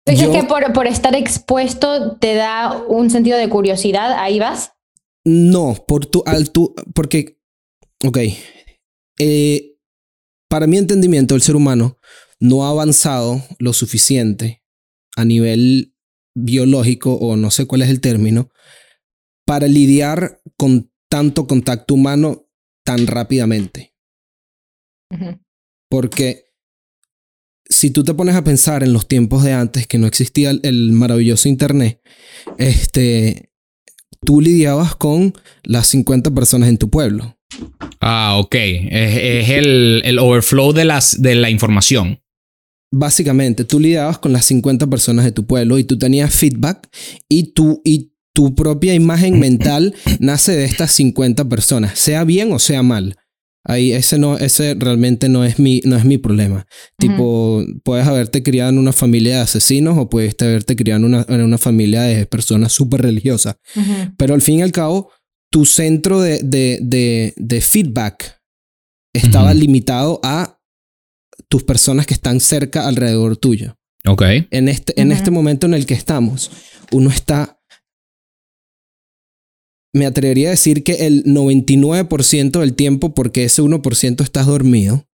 [0.07, 4.13] ¿Dices que por, por, estar expuesto te da un sentido de curiosidad?
[4.19, 4.73] ¿Ahí vas?
[5.23, 7.39] No, por tu, al tu, porque,
[8.05, 8.19] ok,
[9.17, 9.77] eh,
[10.47, 11.97] para mi entendimiento, el ser humano
[12.39, 14.63] no ha avanzado lo suficiente
[15.15, 15.94] a nivel
[16.35, 18.49] biológico, o no sé cuál es el término,
[19.45, 22.47] para lidiar con tanto contacto humano
[22.83, 23.95] tan rápidamente.
[25.89, 26.45] Porque
[27.67, 30.91] si tú te pones a pensar en los tiempos de antes que no existía el,
[30.91, 32.01] maravilloso Internet,
[32.57, 33.51] este,
[34.23, 37.37] tú lidiabas con las 50 personas en tu pueblo.
[38.01, 38.55] Ah, ok.
[38.55, 42.19] Es, el, el, overflow de, las, de la información
[42.97, 46.87] básicamente tú lidiabas con las 50 personas de tu pueblo y tú tenías feedback
[47.27, 52.59] y tú y tu propia imagen mental nace de estas 50 personas, sea bien o
[52.59, 53.17] sea mal.
[53.67, 56.67] Ahí ese no ese realmente no es mi no es mi problema.
[56.99, 61.25] Tipo, puedes haberte criado en una familia de asesinos o puedes haberte criado en una,
[61.27, 63.55] en una familia de personas súper religiosas.
[64.17, 65.09] Pero al fin y al cabo,
[65.49, 68.39] tu centro de, de, de, de feedback
[69.13, 70.54] estaba limitado a
[71.47, 73.77] tus personas que están cerca alrededor tuyo.
[74.05, 74.23] Ok.
[74.51, 76.51] En este, en este momento en el que estamos,
[76.91, 77.59] uno está...
[79.93, 85.07] Me atrevería a decir que el 99% del tiempo, porque ese 1% estás dormido,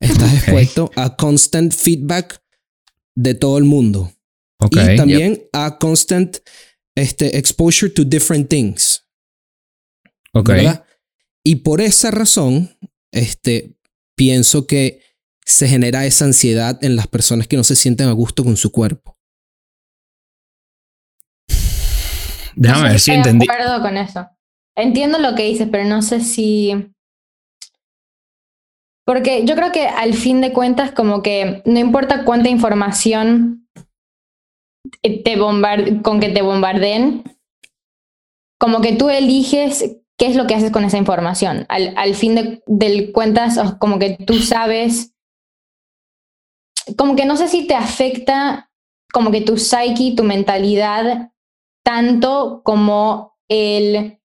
[0.00, 2.42] estás expuesto a constant feedback
[3.16, 4.12] de todo el mundo.
[4.60, 6.38] Okay, y también a constant
[6.96, 9.04] este, exposure to different things.
[10.32, 10.50] Ok.
[11.44, 12.76] Y por esa razón,
[13.12, 13.76] este,
[14.16, 15.03] pienso que
[15.46, 18.72] se genera esa ansiedad en las personas que no se sienten a gusto con su
[18.72, 19.16] cuerpo.
[22.56, 23.46] Déjame ver si Estoy entendí.
[23.46, 24.28] de acuerdo con eso.
[24.76, 26.90] Entiendo lo que dices, pero no sé si.
[29.06, 33.68] Porque yo creo que al fin de cuentas, como que no importa cuánta información
[35.02, 37.24] te bombar- con que te bombarden,
[38.58, 41.66] como que tú eliges qué es lo que haces con esa información.
[41.68, 45.13] Al, al fin de del cuentas, como que tú sabes,
[46.96, 48.70] como que no sé si te afecta
[49.12, 51.30] como que tu psyche, tu mentalidad,
[51.84, 54.18] tanto como el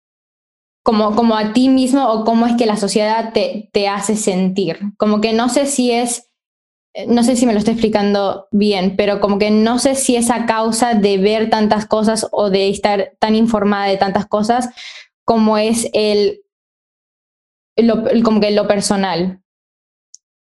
[0.85, 4.79] como, como a ti mismo o cómo es que la sociedad te, te hace sentir.
[4.99, 6.31] Como que no sé si es,
[7.09, 10.31] no sé si me lo estoy explicando bien, pero como que no sé si es
[10.31, 14.69] a causa de ver tantas cosas o de estar tan informada de tantas cosas
[15.25, 16.43] como es el,
[18.23, 19.43] como que lo personal.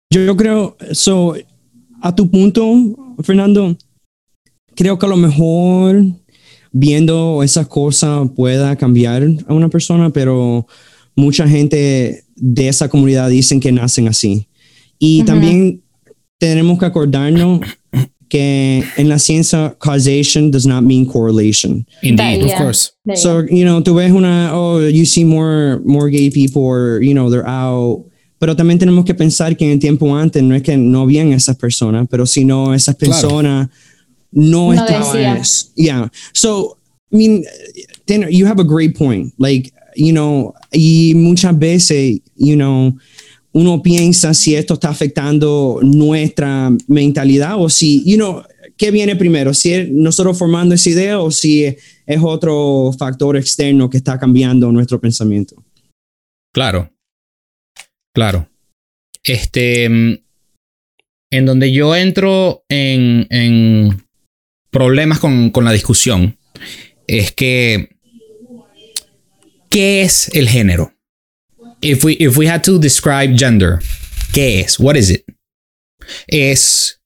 [0.09, 1.35] Yo creo, so,
[2.03, 3.77] a tu punto, Fernando,
[4.75, 6.03] creo que a lo mejor
[6.71, 10.67] viendo esas cosas pueda cambiar a una persona, pero
[11.15, 14.47] mucha gente de esa comunidad dicen que nacen así.
[14.99, 15.81] Y también
[16.39, 17.61] tenemos que acordarnos
[18.27, 21.85] que en la ciencia causation does not mean correlation.
[22.01, 22.41] Indeed.
[22.43, 22.57] Of Yeah.
[22.57, 22.91] course.
[23.15, 27.13] So, you know, tú ves una, oh, you see more, more gay people or, you
[27.13, 28.03] know, they're out.
[28.43, 31.31] Pero también tenemos que pensar que en el tiempo antes no es que no habían
[31.31, 33.13] esas personas, pero sino esas Claro.
[33.13, 33.69] personas
[34.33, 35.41] no, No estaban.
[35.77, 36.11] Yeah.
[36.33, 36.77] So,
[37.09, 37.45] I mean,
[38.05, 39.33] then you have a great point.
[39.37, 42.93] Like, you know, y muchas veces, you know,
[43.53, 48.43] uno piensa si esto está afectando nuestra mentalidad o si, you know,
[48.75, 49.53] ¿qué viene primero?
[49.53, 54.69] Si es nosotros formando esa idea o si es otro factor externo que está cambiando
[54.69, 55.55] nuestro pensamiento.
[56.51, 56.92] Claro.
[58.13, 58.49] Claro.
[59.23, 59.89] Este.
[59.89, 60.17] mm,
[61.31, 64.05] En donde yo entro en, en
[64.69, 66.37] problemas con, con la discusión
[67.07, 67.89] es que.
[69.69, 70.93] ¿Qué es el género?
[71.81, 73.79] If we, if we had to describe gender,
[74.31, 74.79] ¿qué es?
[74.79, 75.25] What is it?
[76.27, 77.01] Es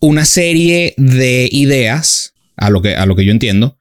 [0.00, 3.78] una serie de ideas, a lo que, a lo que yo entiendo,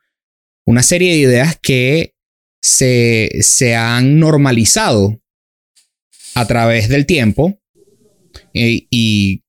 [0.65, 2.13] una serie de ideas que
[2.61, 5.19] se, se han normalizado
[6.39, 7.59] a través del tiempo
[8.53, 9.43] eh, y,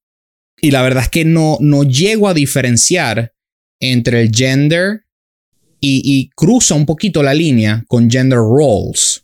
[0.61, 3.33] y la verdad es que no, no llego a diferenciar
[3.81, 5.05] entre el gender
[5.81, 9.23] y, y cruza un poquito la línea con gender roles.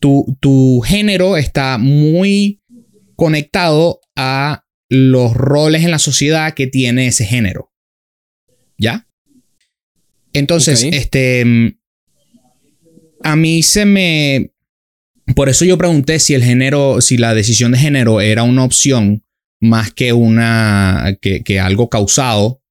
[0.00, 2.60] Tu, tu género está muy
[3.16, 7.70] conectado a los roles en la sociedad que tiene ese género.
[8.78, 9.06] ¿Ya?
[10.32, 11.44] Entonces, este.
[11.44, 11.78] mm,
[13.22, 14.52] A mí se me.
[15.34, 19.24] Por eso yo pregunté si el género, si la decisión de género era una opción
[19.60, 21.18] más que una.
[21.20, 22.62] que, algo causado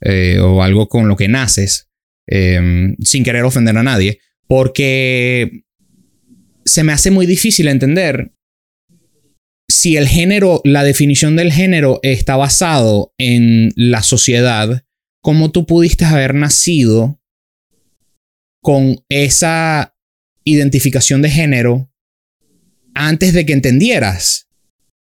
[0.00, 1.88] eh, o algo con lo que naces,
[2.26, 5.64] eh, sin querer ofender a nadie, porque
[6.64, 8.32] se me hace muy difícil entender
[9.68, 14.84] si el género, la definición del género está basado en la sociedad,
[15.20, 17.20] cómo tú pudiste haber nacido
[18.62, 19.93] con esa
[20.44, 21.90] identificación de género
[22.94, 24.48] antes de que entendieras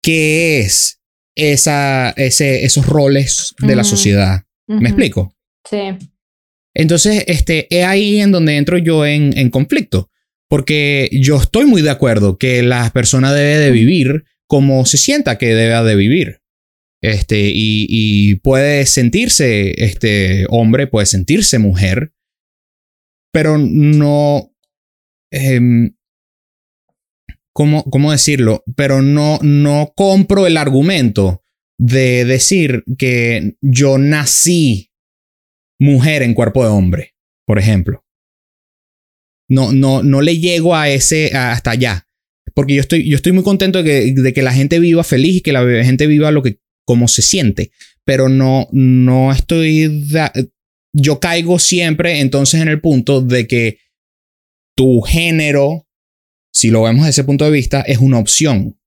[0.03, 1.01] qué es
[1.37, 4.45] esa, ese, esos roles de la sociedad.
[4.67, 5.35] ¿Me explico?
[5.69, 5.97] Sí.
[6.75, 10.11] Entonces, este, es ahí en donde entro yo en, en conflicto.
[10.49, 15.37] Porque yo estoy muy de acuerdo que la persona debe de vivir como se sienta
[15.39, 16.41] que debe de vivir.
[17.03, 22.13] Este, y, y puede sentirse este hombre, puede sentirse mujer,
[23.33, 24.53] pero no.
[25.31, 25.95] Em,
[27.53, 28.63] ¿cómo, ¿Cómo decirlo?
[28.77, 31.43] Pero no, no compro el argumento
[31.79, 34.91] de decir que yo nací
[35.79, 37.15] mujer en cuerpo de hombre,
[37.47, 38.05] por ejemplo.
[39.49, 42.07] No, no, no le llego a ese hasta allá.
[42.55, 45.53] Porque yo estoy, yo estoy muy contento de que, la gente viva feliz y que
[45.53, 47.71] la gente viva lo que, como se siente.
[48.05, 50.05] Pero no, no estoy.
[50.93, 53.79] yo caigo siempre entonces en el punto de que
[54.79, 55.89] tu género,
[56.55, 58.79] si lo vemos desde ese punto de vista, es una opción.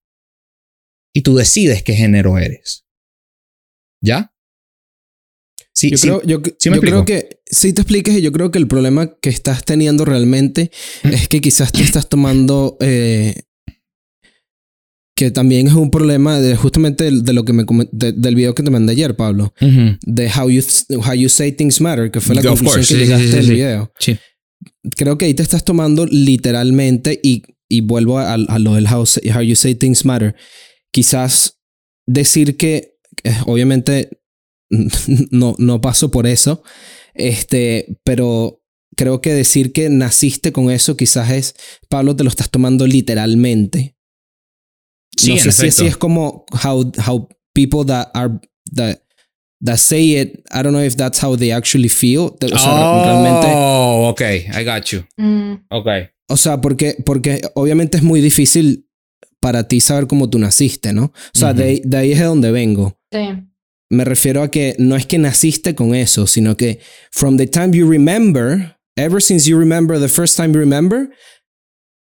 [1.14, 2.86] Y tú decides qué género eres.
[4.02, 4.34] ¿Ya?
[5.76, 6.08] Sí, Yo, sí.
[6.08, 8.68] creo, yo, ¿sí me yo creo que si te explicas y yo creo que el
[8.68, 10.72] problema que estás teniendo realmente
[11.04, 11.10] Mm.
[11.10, 13.36] es que quizás te estás tomando eh,
[15.16, 18.64] que también es un problema de justamente de, lo que me de- del video que
[18.64, 20.62] te mandé ayer Pablo de how you
[21.06, 24.18] how you say things matter que fue la conclusión que llegaste del video Sí.
[24.96, 29.06] Creo que ahí te estás tomando literalmente y y vuelvo a, a lo del how,
[29.34, 30.36] how you say things matter,
[30.92, 31.62] quizás
[32.06, 34.22] decir que, eh, obviamente,
[35.32, 36.64] no, no paso por eso,
[37.14, 38.62] este, pero
[38.98, 41.56] creo que decir que naciste con eso quizás es,
[41.90, 43.96] Pablo, te lo estás tomando literalmente.
[45.16, 48.34] Sí, no sé si es como how, how people that are
[48.76, 49.02] that,
[49.64, 52.36] that say it, I don't know if that's how they actually feel.
[52.41, 55.03] O sea, realmente, Oh, ok, I got you.
[55.18, 55.88] Mm, Ok.
[56.30, 58.88] o sea, porque, porque obviamente es muy difícil
[59.39, 61.05] para ti saber cómo tú naciste, ¿no?
[61.05, 62.97] O sea, de, ahí- de ahí es de donde vengo.
[63.12, 63.47] sí.
[63.93, 66.80] Me refiero a que no es que naciste con eso, sino que
[67.12, 71.09] from the time you remember, ever since you remember the first time you remember,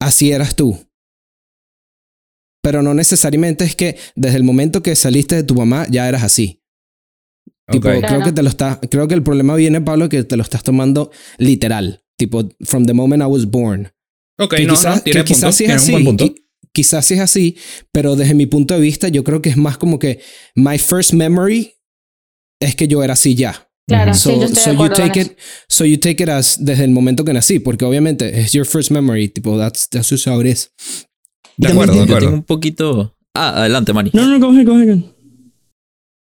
[0.00, 0.76] así eras tú.
[2.60, 6.24] Pero no necesariamente es que desde el momento que saliste de tu mamá ya eras
[6.24, 6.60] así.
[7.68, 8.24] Tipo, creo Claro.
[8.24, 11.10] que te lo está, creo que el problema viene, Pablo, que te lo estás tomando
[11.38, 12.02] literal.
[12.16, 13.92] Tipo, from the moment I was born.
[14.38, 15.92] Ok, que no, quizás, no, tiene que quizás punto, sí es un así.
[15.92, 16.24] buen punto.
[16.26, 16.42] qui-
[16.72, 17.56] Quizás sí es así,
[17.90, 20.20] pero desde mi punto de vista, yo creo que es más como que
[20.54, 21.72] my first memory
[22.60, 23.66] es que yo era así ya.
[23.88, 25.38] Claro, So, sí, yo estoy so de you take it,
[25.68, 28.90] so you take it as desde el momento que nací, porque obviamente es your first
[28.90, 30.70] memory, tipo that's that's just how it is.
[31.56, 32.20] De acuerdo, de acuerdo.
[32.26, 33.16] tengo un poquito.
[33.34, 34.10] Ah, adelante, Manny.
[34.12, 34.98] No, no, go ahead, go ahead.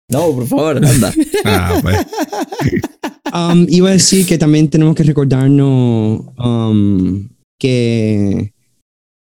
[0.10, 1.14] No, por favor, anda.
[1.46, 1.98] Ah, pues.
[3.34, 7.28] Um, iba a decir que también tenemos que recordarnos um,
[7.60, 8.54] que.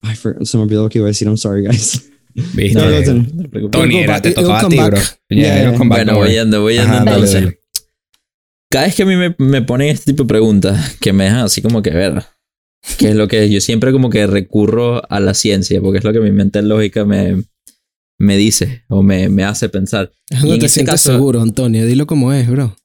[0.04, 1.28] Ay, for- se me olvidó lo que iba a decir.
[1.28, 2.10] I'm sorry, guys.
[2.54, 2.78] Viste.
[2.78, 3.24] No, no,
[3.62, 3.70] no.
[3.70, 4.98] Tony, era, te tocaba a ti, bro.
[5.30, 7.44] Yeah, Yeah, Bueno, voy yendo, voy yendo Ajá, dale, entonces.
[7.44, 7.60] dale.
[8.70, 11.40] Cada vez que a mí me, me ponen este tipo de preguntas que me dejan
[11.40, 12.24] así como que ver,
[12.98, 16.12] que es lo que yo siempre como que recurro a la ciencia, porque es lo
[16.12, 17.44] que mi mente lógica me,
[18.20, 20.12] me dice o me, me hace pensar.
[20.30, 22.76] Y No en te este sientes caso- seguro, Antonio, dilo como es, bro.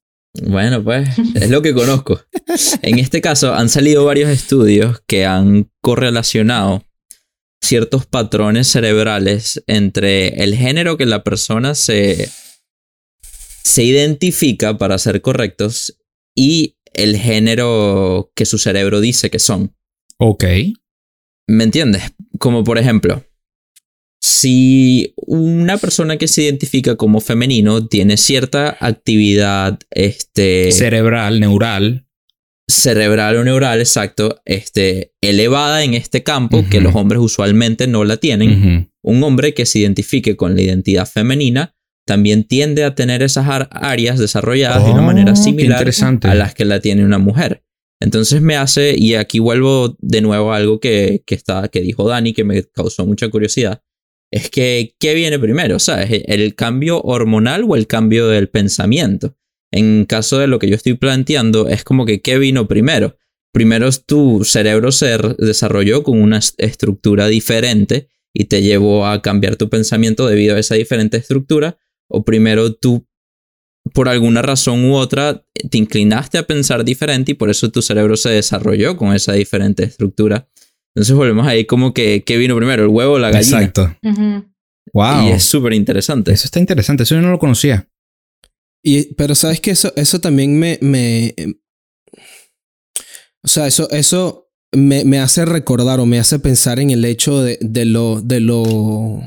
[0.47, 2.21] Bueno, pues es lo que conozco.
[2.83, 6.85] En este caso han salido varios estudios que han correlacionado
[7.63, 12.31] ciertos patrones cerebrales entre el género que la persona se,
[13.65, 15.99] se identifica para ser correctos
[16.37, 19.75] y el género que su cerebro dice que son.
[20.19, 20.45] Ok.
[21.49, 22.03] ¿Me entiendes?
[22.39, 23.25] Como por ejemplo,
[24.21, 32.07] si una persona que se identifica como femenino tiene cierta actividad este, Cerebral, neural.
[32.69, 38.17] cerebral o neural, exacto, este, elevada en este campo que los hombres usualmente no la
[38.19, 41.75] tienen, un hombre que se identifique con la identidad femenina
[42.07, 45.87] también tiende a tener esas áreas desarrolladas de una Oh, manera similar
[46.23, 47.63] a las que la tiene una mujer.
[48.01, 52.09] Entonces me hace, y aquí vuelvo de nuevo a algo que, que, está, que dijo
[52.09, 53.83] Dani, que me causó mucha curiosidad,
[54.31, 55.79] es que, ¿qué viene primero?
[55.79, 56.23] ¿Sabes?
[56.27, 59.37] ¿El cambio hormonal o el cambio del pensamiento?
[59.71, 63.17] En caso de lo que yo estoy planteando, es como que, ¿qué vino primero?
[63.53, 69.57] Primero tu cerebro se desarrolló con una est- estructura diferente y te llevó a cambiar
[69.57, 73.07] tu pensamiento debido a esa diferente estructura, o primero tú
[73.95, 78.17] por alguna razón u otra te inclinaste a pensar diferente y por eso tu cerebro
[78.17, 80.49] se desarrolló con esa diferente estructura.
[80.99, 82.83] Entonces volvemos ahí como que, ¿qué vino primero?
[82.83, 83.63] ¿El huevo o la gallina?
[83.63, 83.97] Exacto.
[84.93, 85.29] Wow.
[85.29, 86.33] Y es súper interesante.
[86.33, 87.05] Eso está interesante.
[87.05, 87.89] Eso yo no lo conocía.
[88.83, 91.37] Y, pero sabes que eso, eso también me, me.
[93.45, 97.45] O sea, eso, eso me, me hace recordar o me hace pensar en el hecho
[97.45, 99.23] de, de lo, de lo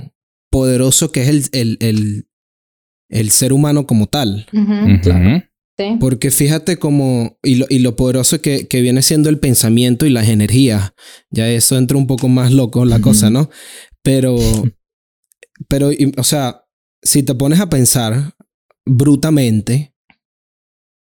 [0.51, 2.27] poderoso que es el, el, el,
[3.09, 4.45] el ser humano como tal.
[5.03, 5.43] Claro.
[5.89, 5.97] Sí.
[5.99, 7.37] Porque fíjate como.
[7.43, 10.93] Y lo, y lo poderoso que, que viene siendo el pensamiento y las energías.
[11.29, 13.49] Ya eso entra un poco más loco la cosa, ¿no?
[14.03, 14.37] Pero.
[15.67, 16.65] Pero, y- o sea,
[17.03, 18.35] si te pones a pensar
[18.85, 19.93] brutamente,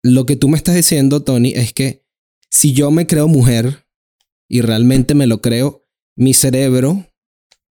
[0.03, 2.05] lo que tú me estás diciendo, Tony, es que
[2.49, 3.85] si yo me creo mujer
[4.49, 7.05] y realmente me lo creo, mi cerebro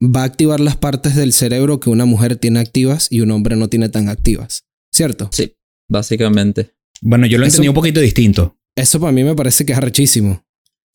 [0.03, 3.57] va a activar las partes del cerebro que una mujer tiene activas y un hombre
[3.57, 4.65] no tiene tan activas.
[4.93, 5.31] ¿Cierto?
[5.33, 5.55] Sí,
[5.89, 6.75] básicamente.
[7.01, 8.57] Bueno, yo lo Eso- entendí un poquito distinto.
[8.77, 10.45] Eso para mí me parece que es arrechísimo.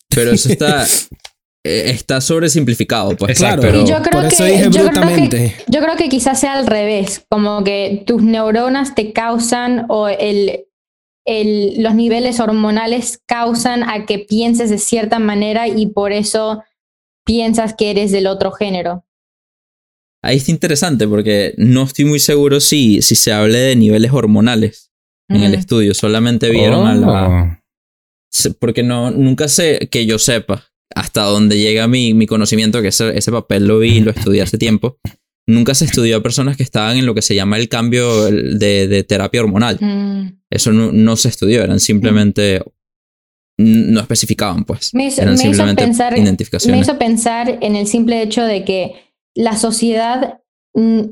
[0.08, 0.84] Pero eso está,
[1.64, 3.16] eh, está sobresimplificado.
[3.16, 3.62] Pues, Exacto.
[3.62, 5.56] Pero, Y yo creo por eso que- dije yo creo que- brutamente.
[5.68, 10.66] Yo creo que quizás sea al revés, como que tus neuronas te causan o el,
[11.26, 16.62] el, los niveles hormonales causan a que pienses de cierta manera y por eso
[17.26, 19.04] piensas que eres del otro género.
[20.22, 24.90] ahí está interesante porque no estoy muy seguro si, si se hable de niveles hormonales
[25.28, 25.94] en el estudio.
[25.94, 27.28] Solamente vieron a la...
[27.28, 28.54] Oh.
[28.58, 30.64] Porque no, nunca sé que yo sepa
[30.94, 34.42] hasta dónde llega mi, mi conocimiento, que ese, ese papel lo vi y lo estudié
[34.42, 34.98] hace tiempo.
[35.46, 38.88] Nunca se estudió a personas que estaban en lo que se llama el cambio de,
[38.88, 39.78] de terapia hormonal.
[39.80, 42.62] Mm, Eso no, no se estudió, eran simplemente
[43.58, 44.94] no especificaban, pues.
[44.94, 46.12] Me hizo, Eran me hizo simplemente pensar,
[46.66, 48.94] me hizo pensar en el simple hecho de que
[49.34, 50.40] la sociedad,
[50.74, 51.02] mm,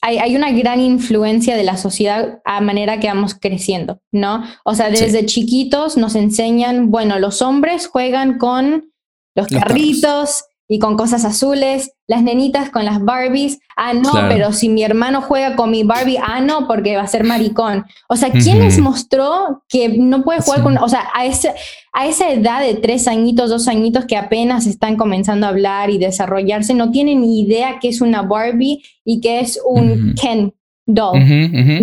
[0.00, 4.44] hay, hay una gran influencia de la sociedad a manera que vamos creciendo, ¿no?
[4.64, 5.04] O sea, Sí.
[5.04, 8.92] desde chiquitos nos enseñan, bueno, los hombres juegan con
[9.34, 14.28] los Los carritos y con cosas azules, las nenitas con las Barbies, ah, no, Claro.
[14.30, 17.84] pero si mi hermano juega con mi Barbie, ah, no, porque va a ser maricón.
[18.08, 20.64] O sea, ¿quién les mostró que no puede jugar Sí.
[20.64, 21.52] con, o sea, a ese,
[21.92, 25.98] a esa edad de tres añitos, dos añitos que apenas están comenzando a hablar y
[25.98, 30.14] desarrollarse, no tienen ni idea qué es una Barbie y qué es un.
[30.20, 30.54] Ken
[30.86, 31.18] doll.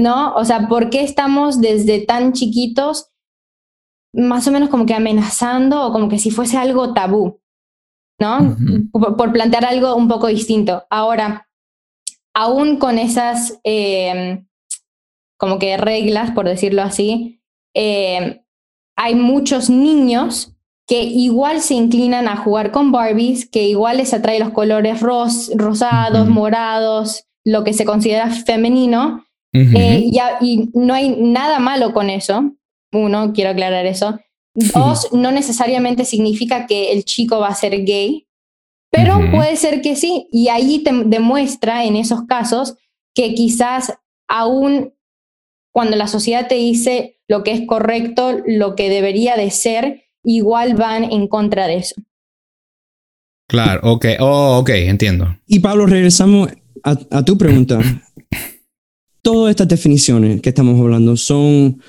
[0.02, 0.34] ¿no?
[0.36, 3.08] O sea, ¿por qué estamos desde tan chiquitos
[4.14, 7.39] más o menos como que amenazando o como que si fuese algo tabú,
[8.20, 8.55] ¿no?
[8.91, 10.86] Por, por plantear algo un poco distinto.
[10.89, 11.47] Ahora,
[12.34, 14.43] aún con esas eh,
[15.38, 17.41] como que reglas, por decirlo así,
[17.76, 18.41] eh,
[18.97, 20.53] hay muchos niños
[20.88, 25.51] que igual se inclinan a jugar con Barbies, que igual les atrae los colores ros-
[25.55, 29.24] rosados, morados, lo que se considera femenino,
[29.76, 32.51] eh, y, a- y no hay nada malo con eso.
[32.91, 34.20] Uno, quiero aclarar eso.
[34.74, 38.28] Dos, no necesariamente significa que el chico va a ser gay,
[38.91, 40.28] pero puede ser que sí.
[40.32, 42.76] Y ahí te demuestra en esos casos
[43.14, 43.93] que quizás
[44.28, 44.93] aún
[45.72, 50.74] cuando la sociedad te dice lo que es correcto, lo que debería de ser, igual
[50.74, 51.95] van en contra de eso.
[53.47, 54.05] Claro, ok.
[54.20, 55.38] Oh, ok, entiendo.
[55.47, 56.49] Y Pablo, regresamos
[56.84, 57.80] a, a tu pregunta.
[59.22, 61.82] Todas estas definiciones que estamos hablando son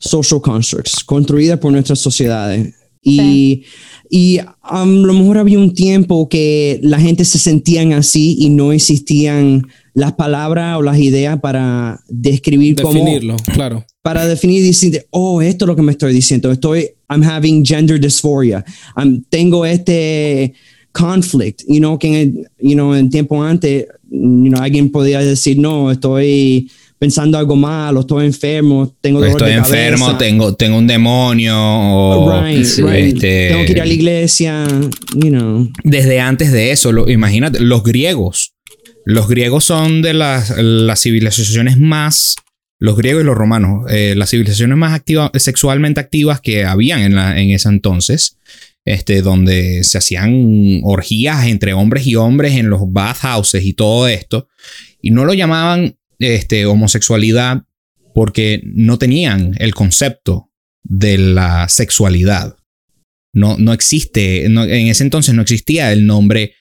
[0.00, 2.74] social constructs construidas por nuestras sociedades.
[3.02, 3.62] Y,
[4.10, 8.72] y a lo mejor había un tiempo que la gente se sentían así y no
[8.72, 13.86] existían las palabras o las ideas para describir cómo, Definirlo, claro.
[14.02, 16.50] para definir y decir, oh, esto es lo que me estoy diciendo.
[16.52, 18.64] Estoy, I'm having gender dysphoria.
[18.96, 20.52] I'm- tengo este
[20.92, 25.20] conflict, you know, que en el, you know, en tiempo antes, you know, alguien podía
[25.20, 26.70] decir, no, estoy
[27.00, 30.18] pensando algo mal, o estoy enfermo, tengo dolor Estoy de enfermo, cabeza.
[30.18, 31.56] tengo, tengo un demonio.
[31.58, 33.14] O, Right, sí, right.
[33.16, 34.64] este- Tengo que ir a la iglesia,
[35.14, 35.68] you know.
[35.82, 38.52] Desde antes de eso, lo- imagínate, los griegos.
[39.06, 42.36] Los griegos son de las, las civilizaciones más.
[42.78, 47.14] Los griegos y los romanos, eh, las civilizaciones más activas, sexualmente activas que habían en,
[47.14, 48.36] la- en ese entonces.
[48.86, 54.48] Este, donde se hacían orgías entre hombres y hombres en los bathhouses y todo esto.
[55.02, 57.64] Y no lo llamaban este, homosexualidad
[58.14, 60.50] porque no tenían el concepto
[60.84, 62.56] de la sexualidad.
[63.32, 66.54] No, no existe, en ese entonces no existía el nombre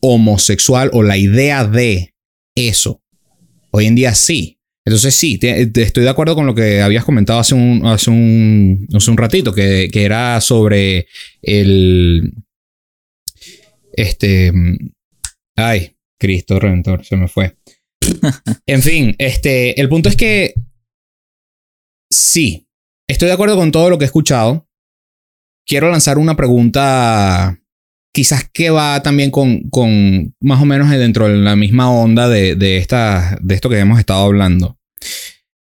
[0.00, 2.14] homosexual o la idea de
[2.54, 3.02] eso.
[3.70, 4.58] Hoy en día sí.
[4.84, 9.10] Entonces sí, estoy de acuerdo con lo que habías comentado hace un, hace un, hace
[9.10, 11.06] un ratito, que, que era sobre
[11.42, 12.32] el...
[13.92, 14.52] Este...
[15.54, 17.56] Ay, Cristo Redentor, se me fue.
[18.66, 20.54] En fin, este, el punto es que
[22.10, 22.68] sí,
[23.08, 24.68] estoy de acuerdo con todo lo que he escuchado.
[25.66, 27.60] Quiero lanzar una pregunta
[28.12, 32.76] quizás que va también con, con más o menos dentro de la misma onda de,
[32.76, 34.78] esta, de esto que hemos estado hablando.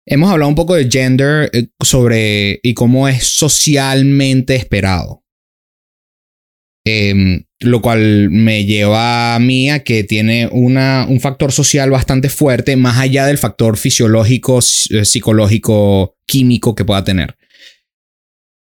[0.06, 5.22] Hemos hablado un poco de gender eh, sobre y cómo es socialmente esperado.
[6.86, 12.28] Em, lo cual me lleva a mí a que tiene una, un factor social bastante
[12.28, 14.58] fuerte, más allá del factor fisiológico,
[14.90, 17.36] eh, psicológico, químico que pueda tener.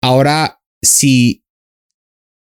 [0.02, 1.42] Ahora, si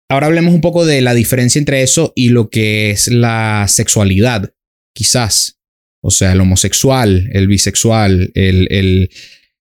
[0.09, 4.53] Ahora hablemos un poco de la diferencia entre eso y lo que es la sexualidad,
[4.93, 5.59] quizás.
[6.01, 9.09] O sea, el homosexual, el bisexual, el, el,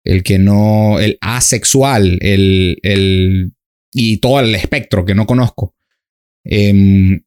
[0.05, 3.55] el que no, el asexual, el, el,
[3.93, 5.75] y todo el espectro que no conozco.
[6.49, 7.23] Eh,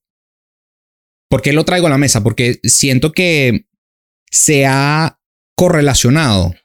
[1.29, 2.23] ¿Por qué lo traigo a la mesa?
[2.23, 3.67] Porque siento que
[4.31, 5.19] se ha
[5.55, 6.55] correlacionado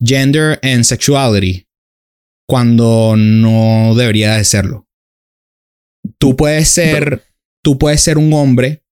[0.00, 1.66] gender and sexuality
[2.46, 4.84] cuando no debería de serlo
[6.18, 7.24] tú puedes ser,
[7.62, 8.83] tú puedes ser un hombre,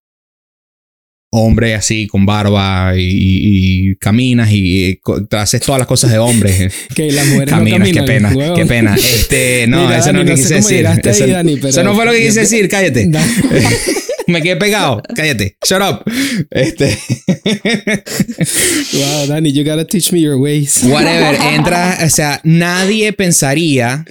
[1.35, 6.19] hombre así con barba y, y, y caminas y, y, haces todas las cosas de
[6.19, 6.71] hombre.
[6.95, 8.95] Que las mujeres caminas, no caminan, qué pena, qué pena.
[8.97, 10.87] Este, no, Mira, eso no es lo que no quise decir.
[10.87, 13.11] ahí, Eso, Dani, pero- eso no fue lo que quise decir, cállate.
[14.29, 15.57] Me quedé pegado, cállate.
[15.67, 16.05] Shut up.
[16.51, 16.97] Este.
[18.93, 20.83] wow, Dani, you gotta teach me your ways.
[20.85, 21.35] Whatever.
[21.55, 24.05] Entra, o sea, nadie pensaría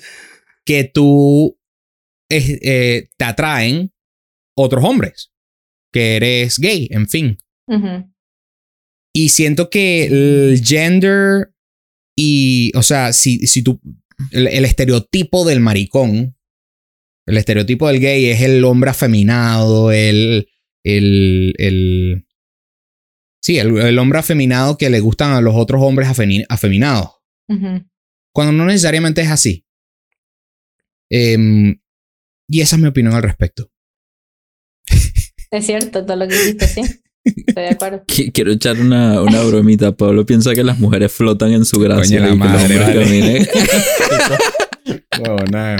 [0.66, 1.58] que tú
[2.30, 3.92] eh, eh, te atraen
[4.56, 5.31] otros hombres,
[5.92, 7.38] que eres gay, en fin.
[9.14, 11.54] Y siento que el gender
[12.16, 13.80] y, o sea, si, si tú
[14.32, 16.38] el, el estereotipo del maricón,
[17.26, 20.50] el estereotipo del gay es el hombre afeminado, el,
[20.84, 22.26] el, el
[23.42, 26.08] sí, el, el hombre afeminado que le gustan a los otros hombres
[26.50, 27.10] afeminados.
[28.34, 29.66] Cuando no necesariamente es así.
[31.10, 31.82] Em,
[32.48, 33.70] y esa es mi opinión al respecto.
[35.52, 36.82] Es cierto todo lo que dijiste, sí.
[37.24, 38.04] Estoy de acuerdo.
[38.08, 39.92] Qui- Quiero echar una, una bromita.
[39.92, 42.20] Pablo piensa que las mujeres flotan en su gracia.
[42.20, 43.50] Coño, la y que los madre, vale.
[45.24, 45.78] No, nada.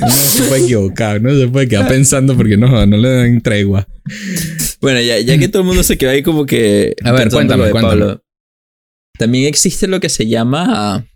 [0.00, 3.88] No se puede equivocar, no se puede quedar pensando porque no, no le dan tregua.
[4.82, 6.94] Bueno, ya, ya que todo el mundo se quedó ahí como que...
[7.02, 8.00] A ver, cuéntame, cuéntame.
[8.00, 8.22] Pablo,
[9.18, 11.06] También existe lo que se llama...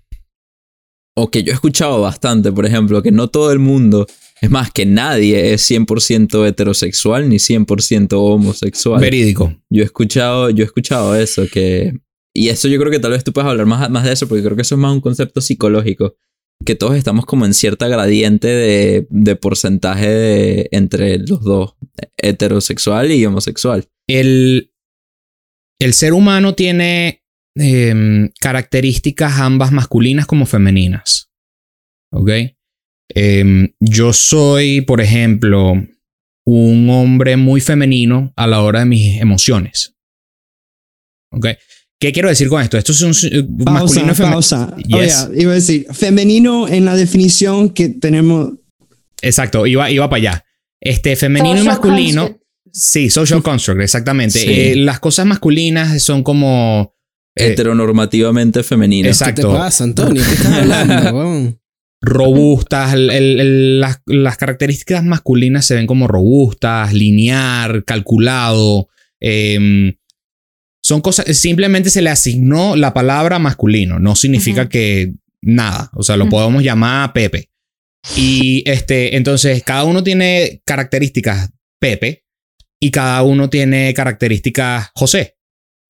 [1.15, 4.07] O que yo he escuchado bastante, por ejemplo, que no todo el mundo...
[4.41, 9.01] Es más, que nadie es 100% heterosexual ni 100% homosexual.
[9.01, 9.55] Verídico.
[9.71, 11.93] Yo he escuchado, yo he escuchado eso, que...
[12.35, 14.45] Y eso yo creo que tal vez tú puedas hablar más, más de eso, porque
[14.45, 16.15] creo que eso es más un concepto psicológico.
[16.65, 21.75] Que todos estamos como en cierta gradiente de, de porcentaje de- entre los dos,
[22.17, 23.87] heterosexual y homosexual.
[24.09, 24.73] El,
[25.81, 27.25] el ser humano tiene
[27.57, 31.31] em, características ambas masculinas como femeninas.
[32.13, 32.31] ¿Ok?
[33.15, 35.73] Em, yo soy, por ejemplo,
[36.45, 39.95] un hombre muy femenino a la hora de mis emociones.
[41.33, 41.47] ¿Ok?
[42.01, 42.79] ¿Qué quiero decir con esto?
[42.79, 44.35] Esto es un eh, Pausa, masculino femenino.
[44.37, 44.77] pausa.
[44.87, 45.27] Yes.
[45.31, 48.53] Oye, iba a decir, femenino en la definición que tenemos.
[49.21, 50.45] Exacto, iba, iba para allá.
[50.81, 52.23] Este femenino y masculino.
[52.23, 52.45] construct.
[52.73, 54.39] Sí, social construct, exactamente.
[54.39, 54.47] Sí.
[54.49, 56.95] Eh, las cosas masculinas son como.
[57.35, 59.09] eh, Heteronormativamente femenino.
[59.09, 59.49] Exacto.
[59.49, 60.23] ¿Qué te pasa, Antonio?
[60.25, 61.59] ¿Qué estás hablando?
[62.01, 68.89] robustas, el- el- el- las, las características masculinas se ven como robustas, lineal, calculado.
[69.21, 69.95] em,
[70.81, 76.17] son cosas, simplemente se le asignó la palabra masculino, no significa que nada, o sea,
[76.17, 77.51] lo podemos llamar Pepe.
[78.17, 82.25] Y este, entonces cada uno tiene características Pepe
[82.81, 85.37] y cada uno tiene características José.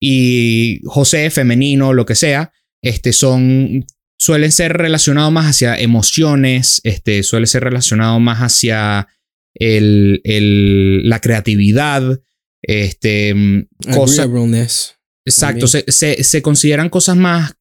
[0.01, 2.51] Y José, femenino, lo que sea,
[2.81, 3.85] este, son
[4.19, 9.07] suelen ser relacionados más hacia emociones, este, suele ser relacionado más hacia
[9.55, 12.19] el, el- la creatividad,
[12.61, 14.95] este, mm, cosas.
[15.25, 17.53] Exacto, se, se, se consideran cosas más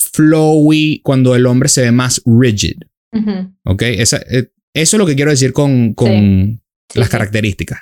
[0.00, 2.76] flowy cuando el hombre se ve más rigid,
[3.12, 3.54] Ujú.
[3.64, 3.82] ¿ok?
[3.82, 7.12] Esa- eh, eso es lo que quiero decir con, con Sí, las sí.
[7.12, 7.80] características.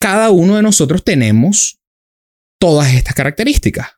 [0.00, 1.78] Cada uno de nosotros tenemos
[2.58, 3.88] todas estas características.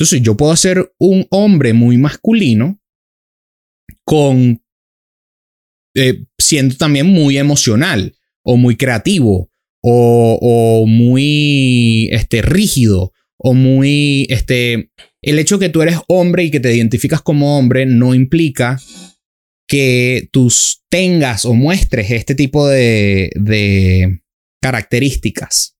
[0.00, 2.80] Entonces yo puedo ser un hombre muy masculino
[4.06, 4.64] con
[5.94, 9.50] eh, siendo también muy emocional o muy creativo
[9.82, 14.90] o, muy este, rígido o muy este
[15.20, 18.80] el hecho que tú eres hombre y que te identificas como hombre no implica
[19.68, 20.50] que tú
[20.88, 24.22] tengas o muestres este tipo de, de
[24.62, 25.76] características.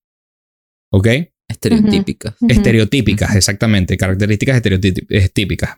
[0.93, 1.09] ¿Ok?
[1.51, 2.35] Estereotípicas.
[2.49, 3.97] Estereotípicas, exactamente.
[3.97, 5.77] Características estereotípicas.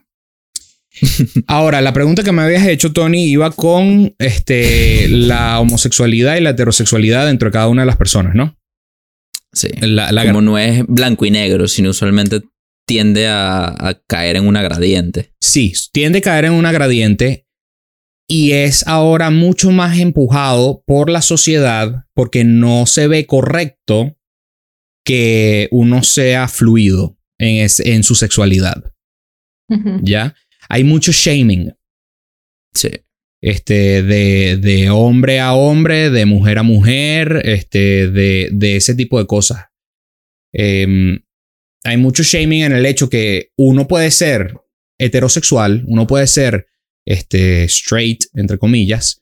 [1.47, 6.51] Ahora, la pregunta que me habías hecho, Tony, iba con este, la homosexualidad y la
[6.51, 8.55] heterosexualidad dentro de cada una de las personas, ¿no?
[9.51, 9.69] Sí.
[9.81, 12.41] La, la- Como no es blanco y negro, sino usualmente
[12.85, 15.31] tiende a, a caer en una gradiente.
[15.39, 17.47] sí, tiende a caer en una gradiente
[18.27, 24.15] y es ahora mucho más empujado por la sociedad porque no se ve correcto
[25.05, 28.83] que uno sea fluido en, es- en su sexualidad.
[30.03, 30.35] ¿ya?
[30.69, 31.73] Hay mucho shaming.
[32.75, 32.89] Sí.
[33.41, 39.19] este, de, de hombre a hombre, de mujer a mujer, este, de, de ese tipo
[39.19, 39.65] de cosas.
[40.53, 41.19] Em,
[41.83, 44.53] hay mucho shaming en el hecho que uno puede ser
[44.99, 46.67] heterosexual, uno puede ser
[47.05, 49.21] este, straight, entre comillas,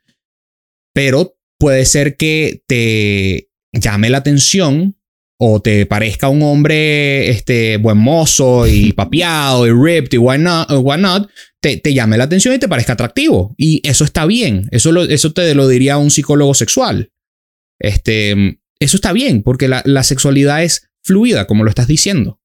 [0.94, 4.98] pero puede ser que te llame la atención
[5.44, 11.30] o te parezca un hombre este, buen mozo y papiado y ripped y whatnot, whatnot
[11.60, 13.56] te, te llame la atención y te parezca atractivo.
[13.58, 14.68] Y eso está bien.
[14.72, 17.12] Eso, lo- eso te lo diría un psicólogo sexual.
[17.80, 22.40] Este, eso está bien, porque la, la sexualidad es fluida, como lo estás diciendo.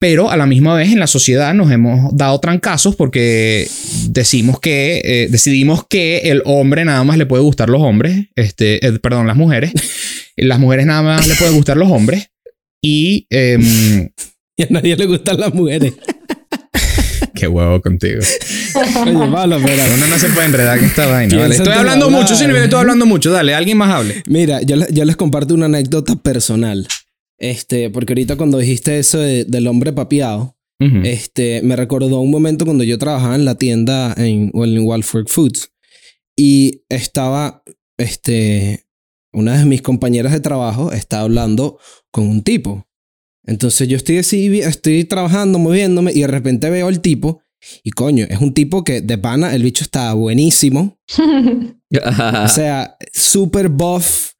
[0.00, 3.68] Pero a la misma vez en la sociedad nos hemos dado trancazos porque
[4.08, 8.86] decimos que, eh, decidimos que el hombre nada más le puede gustar los hombres, este,
[8.86, 9.72] eh, perdón, las mujeres.
[10.36, 12.30] las mujeres nada más le pueden gustar los hombres.
[12.80, 14.08] Y em,
[14.58, 15.94] Y a nadie le gustan las mujeres.
[17.34, 18.20] qué huevo contigo.
[18.74, 19.82] Oye, Pablo, pero...
[19.94, 21.28] Uno no se puede enredar en esta vaina.
[21.28, 21.54] ¿Quién Vale.
[21.54, 22.64] Estoy hablando mucho, sí, hablar?
[22.64, 23.30] estoy hablando mucho.
[23.30, 24.22] Dale, alguien más hable.
[24.26, 26.88] Mira, yo, yo les comparto una anécdota personal.
[27.38, 32.30] Este, porque ahorita cuando dijiste eso de- del hombre papiado, Uh Este, me recordó un
[32.30, 35.72] momento cuando yo trabajaba en la tienda en, en Walford Foods
[36.36, 37.64] y estaba,
[37.98, 38.86] este,
[39.32, 41.78] una de mis compañeras de trabajo estaba hablando
[42.12, 42.86] con un tipo.
[43.44, 47.40] Entonces yo estoy así, estoy trabajando, moviéndome y de repente veo al tipo
[47.82, 50.96] y coño, es un tipo que de pana el bicho está buenísimo.
[52.44, 54.32] o sea, super buff.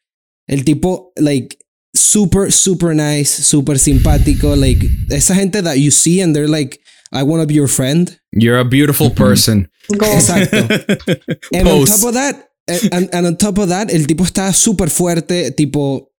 [0.46, 1.57] El tipo, like,
[1.98, 4.56] super, super nice, super simpático.
[4.56, 6.80] Like, esa gente that you see and they're like,
[7.12, 8.18] I want to be your friend.
[8.32, 9.68] You're a beautiful person.
[9.90, 10.68] Exacto.
[11.52, 12.50] and on top of that,
[12.92, 16.12] and, and, on top of that, el tipo está súper fuerte, tipo.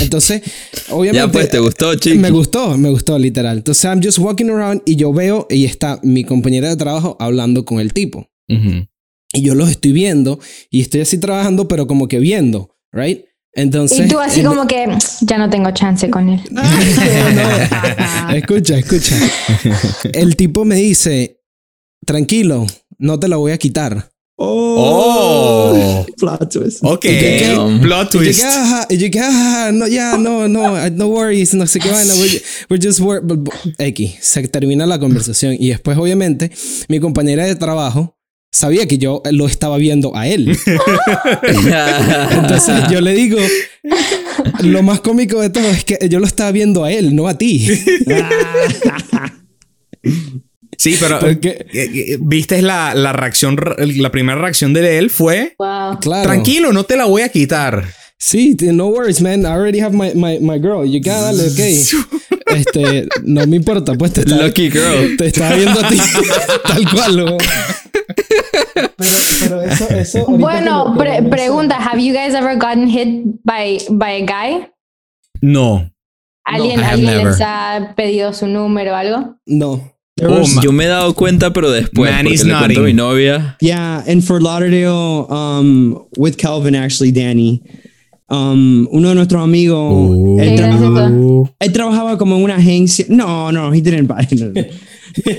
[0.00, 0.42] Entonces,
[0.90, 1.26] obviamente.
[1.26, 2.18] Ya pues, ¿te gustó, chico?
[2.18, 3.58] Me gustó, me gustó, literal.
[3.58, 7.64] Entonces, I'm just walking around y yo veo y está mi compañera de trabajo hablando
[7.64, 8.28] con el tipo.
[8.46, 10.38] Y yo los estoy viendo
[10.70, 13.24] y estoy así trabajando, pero como que viendo, ¿right?
[13.56, 16.40] Entonces, y tú así como que ya no tengo chance con él.
[18.34, 19.16] escucha, escucha.
[20.12, 21.40] El tipo me dice,
[22.04, 22.66] tranquilo,
[22.98, 24.10] no te la voy a quitar.
[24.36, 26.06] Oh, oh.
[26.18, 26.80] plot twist.
[26.82, 27.06] Ok,
[27.80, 28.42] plot twist.
[28.90, 32.84] Y yo ah, no, ya, no, no, no worries, no sé qué vaina, we're, we're
[32.84, 33.24] just work.
[33.78, 36.50] X, se termina la conversación y después, obviamente,
[36.88, 38.13] mi compañera de trabajo
[38.54, 40.56] sabía que yo lo estaba viendo a él.
[42.30, 43.38] Entonces yo le digo,
[44.62, 47.36] lo más cómico de todo es que yo lo estaba viendo a él, no a
[47.36, 47.68] ti.
[50.76, 51.38] Sí, pero eh,
[51.72, 55.54] eh, viste la, la, reacción, la primera reacción de él fue,
[56.02, 57.86] tranquilo, no te la voy a quitar.
[58.18, 59.42] Sí, no worries, man.
[59.42, 60.84] I already have my, my, my girl.
[60.84, 62.56] You gotta darle, ok.
[62.56, 65.16] Este, no me importa, pues te está, Lucky girl.
[65.16, 65.96] Te está viendo a ti
[66.64, 67.36] tal cual.
[68.96, 70.94] Pero, pero eso, eso bueno,
[71.30, 74.68] pregunta, have you guys ever gotten hit by, by a guy?
[75.40, 75.90] No.
[76.44, 79.36] ¿Alguien, ¿alguien les ha pedido su número o algo?
[79.46, 79.94] No.
[80.22, 83.56] Oh, yo me he dado cuenta, pero después, Man, porque le cuento a mi novia.
[83.60, 87.62] Yeah, and for Lauderdale, um, with Calvin, actually, Danny,
[88.28, 90.40] um, uno de nuestros amigos, uh.
[90.40, 91.12] él, trabajaba,
[91.58, 93.06] él, trabajaba, como en una agencia.
[93.08, 94.72] No, no, he didn't buy it.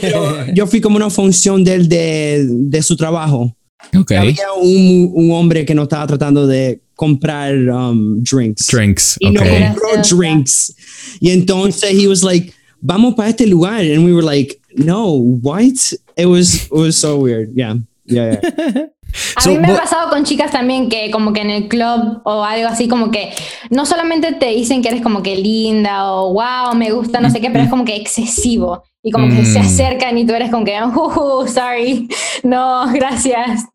[0.02, 3.56] yo, yo, fui como una función de, de, de su trabajo.
[3.94, 4.18] Okay.
[4.18, 8.68] Había un, un, hombre que no estaba tratando de comprar um, drinks.
[8.68, 9.18] Drinks.
[9.20, 9.60] Y okay.
[9.60, 10.74] no compró drinks.
[11.20, 13.82] Y entonces he was like, vamos para este lugar.
[13.82, 15.94] And we were like, no, what?
[16.18, 17.52] It was, it was so weird.
[17.54, 17.76] Yeah.
[18.06, 18.86] Yeah, yeah.
[19.36, 22.44] A mí me ha pasado con chicas también que como que en el club o
[22.44, 23.32] algo así como que
[23.70, 27.42] no solamente te dicen que eres como que linda o wow, me gusta, no sé
[27.42, 29.62] qué, pero es como que excesivo y como que se mm.
[29.62, 32.08] acercan y tú eres como que, uh, sorry,
[32.44, 33.66] no, gracias.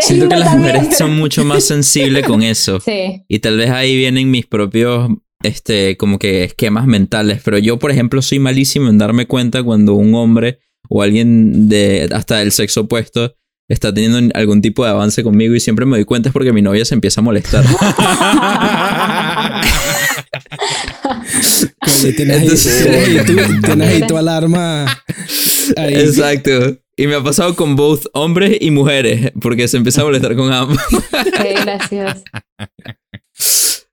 [0.00, 2.78] Siento que las mujeres son mucho más sensibles con eso.
[2.78, 3.24] Sí.
[3.26, 5.10] Y tal vez ahí vienen mis propios
[5.42, 7.40] este, como que esquemas mentales.
[7.44, 12.08] Pero yo, por ejemplo, soy malísimo en darme cuenta cuando un hombre o alguien de
[12.12, 13.34] hasta del sexo opuesto
[13.68, 16.62] está teniendo algún tipo de avance conmigo y siempre me doy cuenta es porque mi
[16.62, 17.64] novia se empieza a molestar.
[22.16, 22.66] tienes,
[23.80, 24.86] ahí, tu alarma.
[25.76, 26.78] Exacto.
[26.96, 30.52] Y me ha pasado con both hombres y mujeres, porque se empieza a molestar con
[30.52, 30.78] ambos.
[31.42, 32.22] Qué gracioso.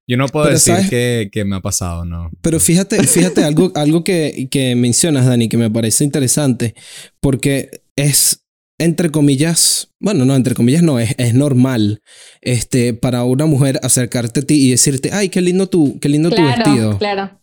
[0.07, 2.29] Yo no puedo decir que, que, me ha pasado, ¿no?
[2.41, 6.75] Pero fíjate, fíjate algo, algo que, que mencionas, Dani, que me parece interesante,
[7.21, 8.40] porque es
[8.81, 12.01] entre comillas, bueno, no, entre comillas no, es, es normal
[12.41, 16.29] este, para una mujer acercarte a ti y decirte, ay, qué lindo tu, qué lindo
[16.29, 16.97] tu vestido.
[16.97, 17.39] Claro,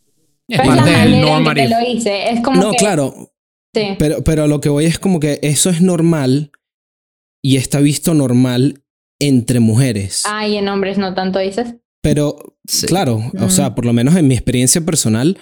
[0.48, 2.30] es parte del no que lo hice.
[2.30, 3.32] Es como no, claro.
[3.74, 3.96] Sí.
[3.98, 6.50] Pero, pero lo que voy es como que eso es normal
[7.42, 8.82] y está visto normal
[9.20, 10.22] entre mujeres.
[10.26, 11.74] Ah, y en hombres no tanto dices.
[12.00, 15.36] Pero, claro, o sea, por lo menos en mi experiencia personal,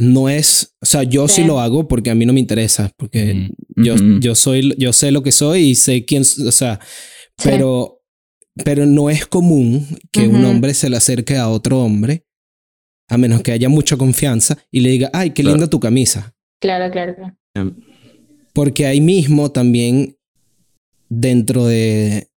[0.00, 3.50] no es, o sea, yo sí, lo hago porque a mí no me interesa, porque
[3.76, 6.80] yo, yo soy, yo sé lo que soy y sé quién, o sea,
[7.44, 8.00] pero,
[8.64, 12.24] pero no es común que un hombre se le acerque a otro hombre,
[13.10, 16.34] a menos que haya mucha confianza y le diga, ay, qué linda tu camisa.
[16.62, 17.76] Claro, claro, claro.
[18.54, 20.16] Porque ahí mismo también,
[21.10, 22.30] dentro de,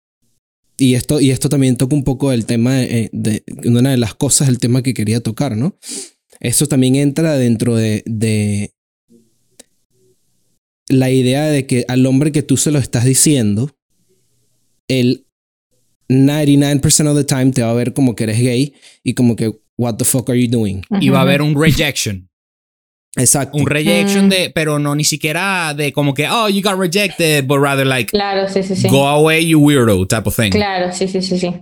[0.80, 4.16] y esto, y esto también toca un poco el tema de, de, una de las
[4.16, 5.78] cosas, el tema que quería tocar, ¿no?
[6.42, 8.74] Eso también entra dentro de, de
[10.90, 13.72] la idea de que al hombre que tú se lo estás diciendo,
[14.88, 15.26] el
[16.10, 18.74] 99% of the time te va a ver como que eres gay
[19.04, 20.82] y como que, what the fuck are you doing?
[21.00, 22.28] Y va a haber un rejection.
[23.16, 23.58] Exacto.
[23.58, 27.60] Un rejection de, pero no ni siquiera de como que, oh, you got rejected, but
[27.60, 28.88] rather like, claro, sí, sí, sí.
[28.90, 30.50] go away, you weirdo, type of thing.
[30.50, 31.54] Claro, sí, sí, sí, sí.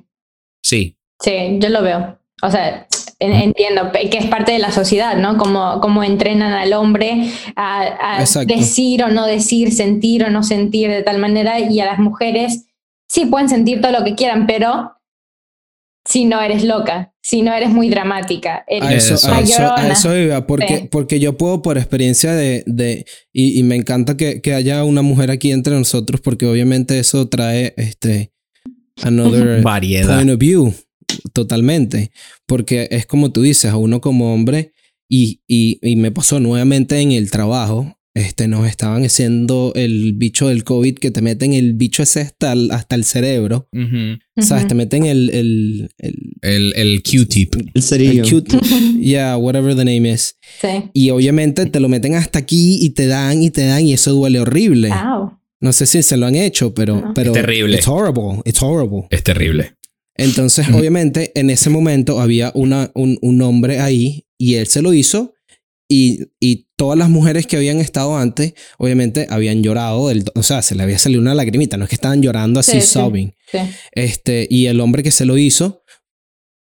[0.64, 0.96] Sí.
[1.22, 2.20] Sí, yo lo veo.
[2.42, 2.88] O sea,
[3.20, 5.38] entiendo que es parte de la sociedad, ¿no?
[5.38, 10.90] Como, como entrenan al hombre a, a decir o no decir, sentir o no sentir
[10.90, 12.66] de tal manera, y a las mujeres
[13.10, 14.94] sí pueden sentir todo lo que quieran, pero
[16.06, 19.88] si no eres loca, si no eres muy dramática, eres A eso, a eso, a
[19.90, 20.88] eso iba, porque, Sí.
[20.90, 25.02] porque yo puedo por experiencia de, de y, y me encanta que, que haya una
[25.02, 28.32] mujer aquí entre nosotros, porque obviamente eso trae este
[29.04, 30.16] another Variedad.
[30.16, 30.74] point of view,
[31.34, 32.12] totalmente,
[32.46, 34.74] porque es como tú dices, a uno como hombre,
[35.10, 40.50] y, y, y me pasó nuevamente en el trabajo, este, nos estaban haciendo el bicho
[40.50, 43.70] del COVID que te meten el bicho ese hasta el, hasta el cerebro.
[43.72, 44.20] Ujú.
[44.68, 47.56] Te meten el, el, el, El, el Q-tip.
[47.56, 48.24] El el cerillo.
[48.28, 48.58] cute,
[49.00, 50.36] yeah, whatever the name is.
[50.60, 50.90] Sí.
[50.94, 54.12] Y obviamente te lo meten hasta aquí y te dan y te dan y eso
[54.12, 54.90] duele horrible.
[54.92, 55.32] Au.
[55.62, 57.14] No sé si se lo han hecho, pero, No.
[57.14, 57.76] pero Es terrible.
[57.78, 58.42] It's horrible.
[58.46, 59.08] It's horrible.
[59.12, 59.74] Es terrible.
[60.20, 64.94] Entonces, obviamente, en ese momento había una, un, un hombre ahí y él se lo
[64.94, 65.34] hizo
[65.90, 70.10] y, y todas las mujeres que habían estado antes, obviamente, habían llorado.
[70.10, 71.78] del- o sea, se le había salido una lagrimita.
[71.78, 73.34] No es que estaban llorando así, Sí, sobbing.
[73.52, 73.58] Sí.
[73.94, 75.84] Este, y el hombre que se lo hizo,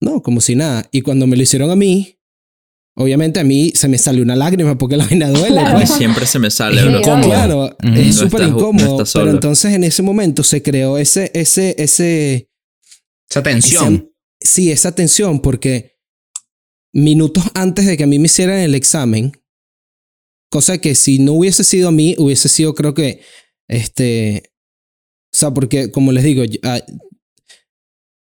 [0.00, 0.88] no, como si nada.
[0.90, 2.18] Y cuando me lo hicieron a mí,
[2.96, 5.60] obviamente a mí se me salió una lágrima porque la vaina duele.
[5.60, 5.78] Claro.
[5.78, 5.90] pues.
[5.90, 6.98] Siempre se me sale, bro.
[7.00, 7.20] obvio.
[7.22, 9.04] Claro, es No súper estás- no incómodo.
[9.14, 12.48] pero entonces en ese momento se creó ese, ese, ese,
[13.34, 13.94] Esa tensión.
[13.94, 15.92] ese- sí, esa tensión porque
[16.92, 19.32] minutos antes de que a mí me hicieran el examen,
[20.50, 23.20] cosa que si no hubiese sido a mí, hubiese sido creo que,
[23.68, 24.52] este,
[25.32, 26.80] o sea, porque como les digo, yo- ah,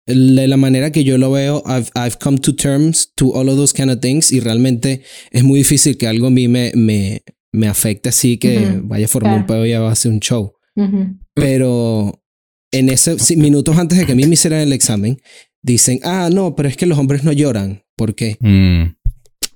[0.06, 3.58] de la manera que yo lo veo, I've, I've come to terms to all of
[3.58, 7.24] those kind of things y realmente es muy difícil que algo a mí me, me,
[7.52, 9.62] me afecte así que Ujú, vaya a formar un claro.
[9.62, 10.54] pedo y ya va a hacer un show.
[10.76, 11.16] Ujú.
[11.36, 12.19] Pero
[12.72, 15.22] en ese sí, minutos antes de que a mí me hicieran el examen,
[15.62, 18.96] dicen, ah, no, pero es que los hombres no lloran, porque Mm.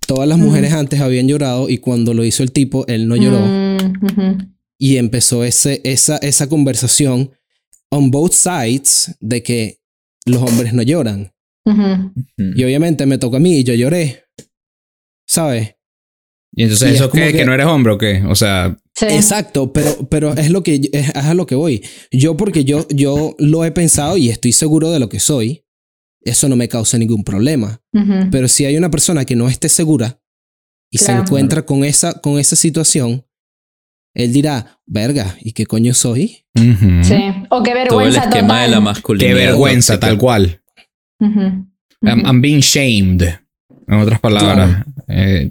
[0.08, 3.40] todas las mujeres antes habían llorado y cuando lo hizo el tipo, él no lloró.
[3.40, 4.54] Mm.
[4.80, 7.32] Y empezó ese, esa, esa conversación
[7.90, 9.80] on both sides de que
[10.26, 11.32] los hombres no lloran.
[12.38, 14.24] Y obviamente me tocó a mí y yo lloré.
[15.28, 15.76] ¿Sabes?
[16.56, 17.32] Y entonces, Y es ¿eso como qué?
[17.32, 18.24] que- ¿Que no eres hombre o qué?
[18.28, 18.78] O sea,
[19.10, 19.16] Sí.
[19.16, 21.84] Exacto, pero, pero es lo que es, es a lo que voy.
[22.12, 25.66] Yo, porque yo, yo lo he pensado y estoy seguro de lo que soy,
[26.22, 27.82] eso no me causa ningún problema.
[28.32, 30.20] Pero si hay una persona que no esté segura
[30.90, 33.26] y se encuentra con esa, con esa situación,
[34.16, 36.46] él dirá, verga, ¿y qué coño soy?
[36.56, 37.16] Sí.
[37.50, 39.30] O qué Todo el vergüenza esquema de la masculinidad.
[39.30, 40.62] qué vergüenza, tal cual.
[41.20, 41.68] I'm.
[42.02, 43.24] I'm being shamed.
[43.88, 44.86] En otras palabras.
[45.08, 45.50] Eh,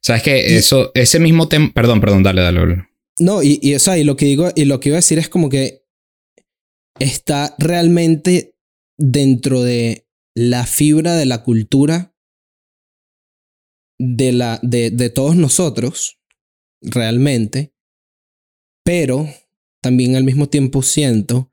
[0.00, 1.70] Sabes que eso, ese mismo tema.
[1.74, 2.60] Perdón, perdón, dale, dale.
[2.60, 2.88] dale.
[3.18, 5.18] No, y, y, o sea, y lo que digo, y lo que iba a decir
[5.18, 5.84] es como que
[6.98, 8.54] está realmente
[8.98, 12.14] dentro de la fibra de la cultura
[13.98, 16.18] de, la, de, de todos nosotros,
[16.80, 17.74] realmente,
[18.84, 19.28] pero
[19.82, 21.52] también al mismo tiempo siento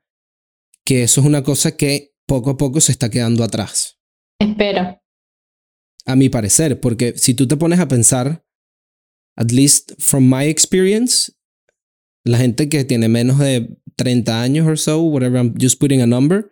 [0.84, 3.98] que eso es una cosa que poco a poco se está quedando atrás,
[4.38, 4.97] Espero.
[6.08, 8.42] A mi parecer, porque si tú te pones a pensar,
[9.36, 11.32] at least from my experience,
[12.24, 16.06] la gente que tiene menos de 30 años or so, whatever, I'm just putting a
[16.06, 16.48] number,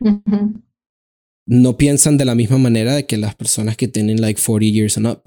[1.47, 4.97] no piensan de la misma manera de que las personas que tienen like 40 years
[4.99, 5.23] and up.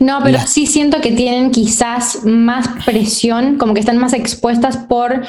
[0.00, 5.24] No, pero sí siento que tienen quizás más presión, como que están más expuestas por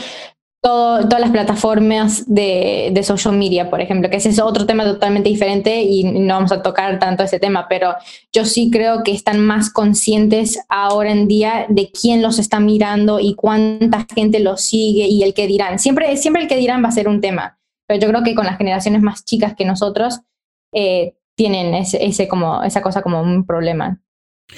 [0.62, 5.30] todo- todas las plataformas de, social media, por ejemplo, que ese es otro tema totalmente
[5.30, 7.95] diferente y no vamos a tocar tanto ese tema, pero
[8.32, 13.20] yo sí creo que están más conscientes ahora en día de quién los está mirando
[13.20, 15.80] y cuánta gente los sigue y el que dirán.
[15.80, 17.57] Siempre, siempre el que dirán va a ser un tema,
[17.88, 20.20] pero yo creo que con las generaciones más chicas que nosotros
[20.74, 23.99] eh, tienen ese, ese como, esa cosa como un problema.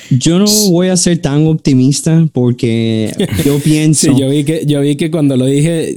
[0.09, 3.11] Yo no voy a ser tan optimista porque
[3.45, 4.13] yo pienso.
[4.13, 5.95] Sí, yo vi que, yo vi que cuando lo dije,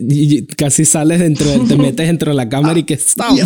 [0.56, 3.38] casi sales dentro, de- te metes dentro de la cámara y que stop.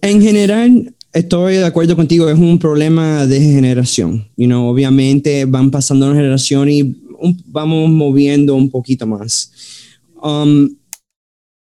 [0.00, 4.28] En general, estoy de acuerdo contigo, es un problema de generación.
[4.36, 6.82] You know, obviamente van pasando una generación y
[7.18, 9.50] un- vamos moviendo un poquito más.
[10.22, 10.68] Um,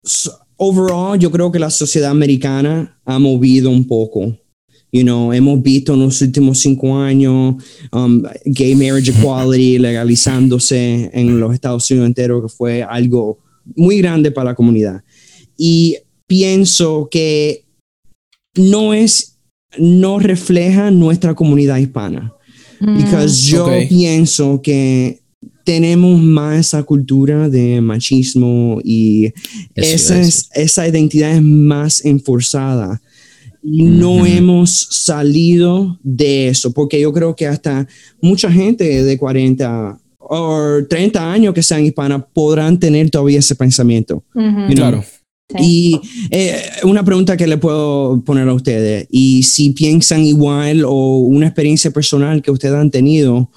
[0.03, 4.37] so- overall, yo creo que la sociedad americana ha movido un poco.
[4.91, 7.55] You know, hemos visto en los últimos cinco años
[7.91, 13.39] um, gay marriage equality legalizándose en los Estados Unidos enteros, que fue algo
[13.75, 15.03] muy grande para la comunidad.
[15.57, 17.65] Y pienso que
[18.55, 19.37] no es,
[19.77, 22.33] no refleja nuestra comunidad hispana.
[22.79, 22.97] Mm.
[23.03, 25.19] Because yo pienso que
[25.65, 29.33] tenemos más esa cultura de machismo y
[29.75, 33.01] esa, es- esa identidad es más enforzada.
[33.69, 37.85] Y no hemos salido de eso, porque yo creo que hasta
[38.21, 44.23] mucha gente de 40 o 30 años que sean hispanas podrán tener todavía ese pensamiento.
[44.33, 44.45] Ujú.
[44.69, 45.03] You know, Claro.
[45.49, 45.57] Sí.
[45.59, 46.01] Y
[46.31, 51.47] eh, una pregunta que le puedo poner a ustedes, y si piensan igual o una
[51.47, 53.49] experiencia personal que ustedes han tenido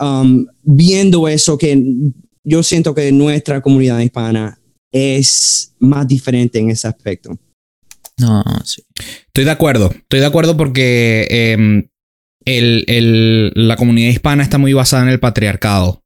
[0.00, 1.80] um, viendo eso, que
[2.44, 4.58] yo siento que nuestra comunidad hispana
[4.92, 7.36] es más diferente en ese aspecto.
[8.18, 8.82] No, sí.
[9.26, 11.88] Estoy de acuerdo, estoy de acuerdo porque em,
[12.44, 16.02] el- el- la comunidad hispana está muy basada en el patriarcado.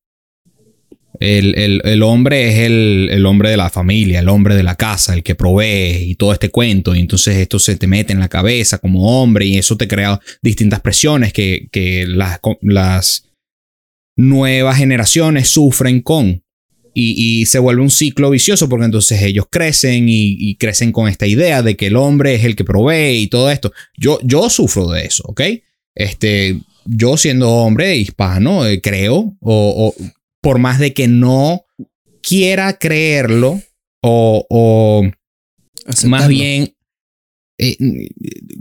[1.21, 5.25] El, el- hombre es el, hombre de la familia, el hombre de la casa, el
[5.25, 6.95] que provee y todo este cuento.
[6.95, 10.21] Y entonces esto se te mete en la cabeza como hombre y eso te crea
[10.43, 13.29] distintas presiones que, que las, las
[14.17, 16.45] nuevas generaciones sufren con.
[17.01, 21.09] Y, y se vuelve un ciclo vicioso porque entonces ellos crecen y, y crecen con
[21.09, 23.73] esta idea de que el hombre es el que provee y todo esto.
[23.97, 25.43] Yo, yo sufro de eso, ¿ok?
[25.95, 29.95] Este, yo siendo hombre hispano, eh, creo, o, o
[30.41, 31.67] por más de que no
[32.21, 33.61] quiera creerlo,
[34.03, 35.03] o, o
[36.07, 36.75] más bien,
[37.59, 37.77] eh,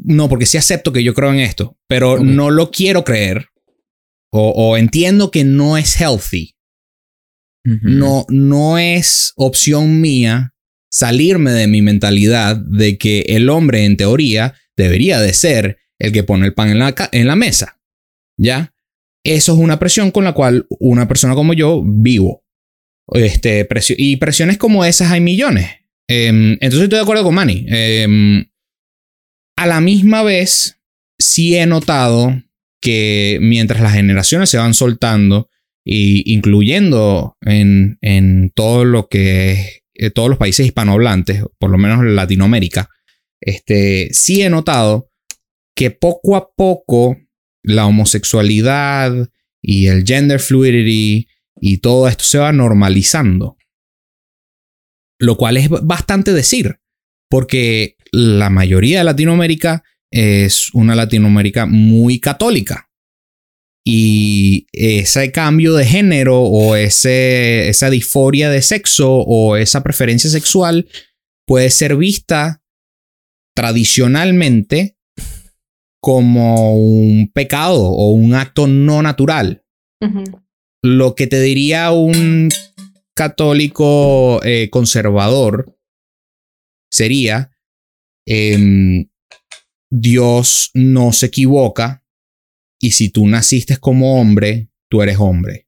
[0.03, 2.21] no, porque sí acepto que yo creo en esto, pero Ok.
[2.21, 3.47] no lo quiero creer,
[4.31, 6.53] o, o entiendo que no es healthy
[7.81, 10.53] No, no es opción mía
[10.89, 16.23] salirme de mi mentalidad de que el hombre en teoría debería de ser el que
[16.23, 17.79] pone el pan en la, en la mesa.
[18.37, 18.73] ¿Ya?
[19.23, 22.45] Eso es una presión con la cual una persona como yo vivo.
[23.13, 25.69] Este, y presiones como esas hay millones.
[26.07, 27.65] Em, entonces estoy de acuerdo con Manny.
[27.67, 28.45] Em,
[29.57, 30.79] a la misma vez,
[31.19, 32.41] sí he notado
[32.81, 35.49] que mientras las generaciones se van soltando,
[35.89, 42.01] y incluyendo en, en todo lo que eh, todos los países hispanohablantes, por lo menos
[42.01, 42.89] en Latinoamérica,
[43.39, 45.09] este, sí he notado
[45.77, 47.17] que poco a poco
[47.63, 49.29] la homosexualidad
[49.61, 51.29] y el gender fluidity
[51.61, 53.55] y todo esto se va normalizando.
[55.19, 56.81] Lo cual es bastante decir,
[57.29, 62.86] porque la mayoría de Latinoamérica es una Latinoamérica muy católica.
[63.89, 70.89] Y ese cambio de género o ese, esa disforia de sexo o esa preferencia sexual
[71.47, 72.61] puede ser vista
[73.55, 74.97] tradicionalmente
[76.01, 79.63] como un pecado o un acto no natural.
[80.83, 82.49] Lo que te diría un
[83.15, 85.79] católico eh, conservador
[86.91, 87.51] sería,
[88.27, 89.07] em,
[89.89, 92.03] Dios no se equivoca
[92.79, 95.67] y si tú naciste como hombre, tú eres hombre.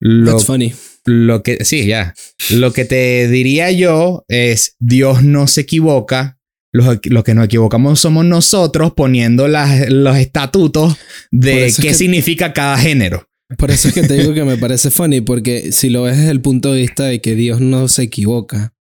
[0.00, 0.72] Lo, That's funny.
[1.06, 2.14] lo que, sí, ya.
[2.50, 6.38] Lo que te diría yo es, Dios no se equivoca.
[6.72, 10.96] Los, los que nos equivocamos somos nosotros poniendo las- los estatutos
[11.30, 13.26] de es qué que- significa cada género.
[13.56, 16.30] Por eso es que te digo que me parece funny, porque si lo ves desde
[16.30, 18.74] el punto de vista de que Dios no se equivoca,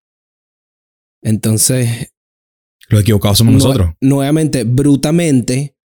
[1.23, 2.13] entonces,
[2.89, 3.95] Los equivocados somos nosotros.
[4.01, 5.76] nuevamente, brutamente,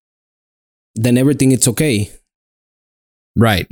[0.96, 2.10] then everything is okay.
[3.36, 3.68] Right.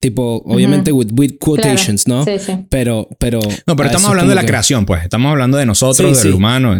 [0.00, 2.24] Tipo, obviamente, with, with quotations, ¿no?
[2.24, 2.66] Sí, sí.
[2.70, 3.38] Pero, pero.
[3.66, 5.04] No, pero estamos hablando de la que- creación, pues.
[5.04, 6.36] Estamos hablando de nosotros, Sí, del sí.
[6.36, 6.74] humano.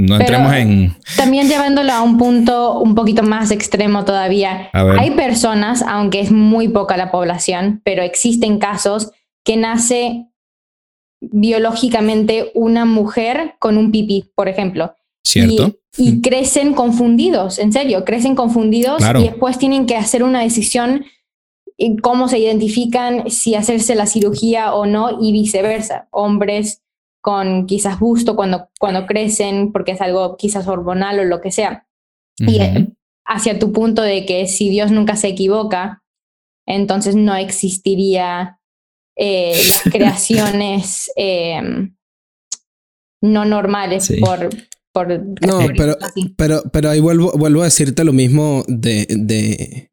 [0.00, 0.96] No, entremos en.
[1.16, 4.70] También llevándolo a un punto un poquito más extremo todavía.
[4.72, 4.98] A ver.
[5.00, 9.10] Hay personas, aunque es muy poca la población, pero existen casos
[9.44, 10.28] que nace
[11.20, 14.94] biológicamente una mujer con un pipí, por ejemplo.
[15.28, 15.76] ¿Cierto?
[15.96, 19.20] Y, y crecen confundidos, en serio, crecen confundidos Claro.
[19.20, 21.04] y después tienen que hacer una decisión
[21.76, 26.08] en cómo se identifican, si hacerse la cirugía o no, y viceversa.
[26.10, 26.82] Hombres
[27.20, 31.86] con quizás busto cuando, cuando crecen, porque es algo quizás hormonal o lo que sea.
[32.38, 32.88] Y eh,
[33.24, 36.02] hacia tu punto de que si Dios nunca se equivoca,
[36.66, 38.60] entonces no existiría
[39.16, 41.60] eh, las creaciones eh,
[43.20, 44.20] no normales Sí.
[44.20, 44.48] por,
[45.06, 46.34] por No, pero, así.
[46.36, 49.90] pero, pero ahí vuelvo, vuelvo a decirte lo mismo de, de...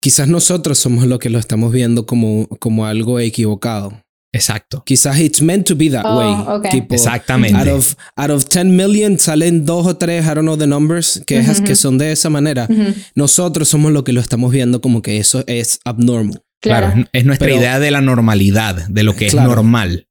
[0.00, 4.00] Quizás nosotros somos los que lo estamos viendo como, como algo equivocado.
[4.32, 4.82] Exacto.
[4.84, 6.56] Quizás it's meant to be that Oh, way.
[6.58, 6.68] ok.
[6.70, 7.58] Tipo, Exactamente.
[7.58, 11.22] Out of, out of 10 million salen dos o tres, I don't know the numbers,
[11.26, 12.68] que, es- Ujú, que son de esa manera.
[13.14, 16.42] Nosotros somos los que lo estamos viendo como que eso es abnormal.
[16.60, 17.00] Claro, claro.
[17.02, 19.50] es- es nuestra Pero- idea de la normalidad, de lo que Claro.
[19.50, 20.06] es normal.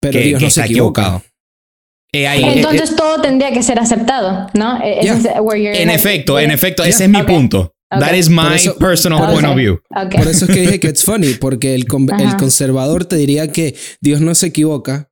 [0.00, 1.02] Pero que, Dios que no se está equivoca.
[1.02, 1.24] equivocado.
[2.12, 4.82] Eh, ahí- eh, Entonces todo tendría que ser aceptado, ¿no?
[4.82, 5.42] E- Yeah.
[5.42, 7.04] where you're- en efecto, en efecto, ese Yeah.
[7.06, 7.26] es mi Ok.
[7.26, 7.74] punto.
[7.90, 8.16] That Ok.
[8.18, 9.80] is my eso- personal point of view.
[9.94, 10.16] Ok.
[10.16, 13.50] Por eso es que dije que it's funny, porque el, con- el conservador te diría
[13.50, 15.07] que Dios no se equivoca,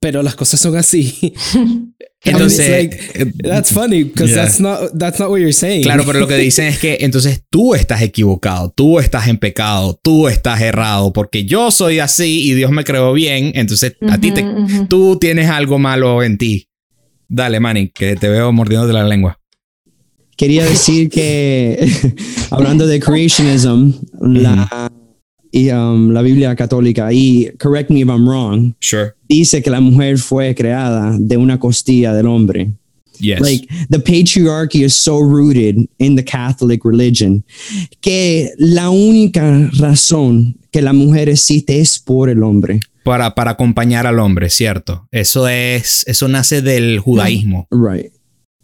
[0.00, 1.34] pero las cosas son así.
[2.24, 4.42] Entonces, like, that's funny because Yeah.
[4.42, 5.82] that's not that's not what you're saying.
[5.84, 9.98] Claro, pero lo que dicen es que entonces tú estás equivocado, tú estás en pecado,
[10.02, 14.32] tú estás errado, porque yo soy así y Dios me creó bien, entonces a ti
[14.32, 14.86] te, Ujú, ujú.
[14.86, 16.68] tú tienes algo malo en ti.
[17.28, 19.38] Dale, Manny, que te veo mordiéndote la lengua.
[20.36, 21.88] Quería decir que,
[22.50, 24.90] hablando de creationism, la,
[25.52, 29.12] y, um, la Biblia católica, y correct me if I'm wrong, Sure.
[29.28, 32.70] dice que la mujer fue creada de una costilla del hombre.
[33.18, 33.40] Yes.
[33.40, 37.42] Like the patriarchy is so rooted in the Catholic religion
[38.02, 42.80] que la única razón que la mujer existe es por el hombre.
[43.04, 45.06] para, para acompañar al hombre, cierto.
[45.12, 47.68] Eso es, eso nace del judaísmo.
[47.70, 48.12] Right.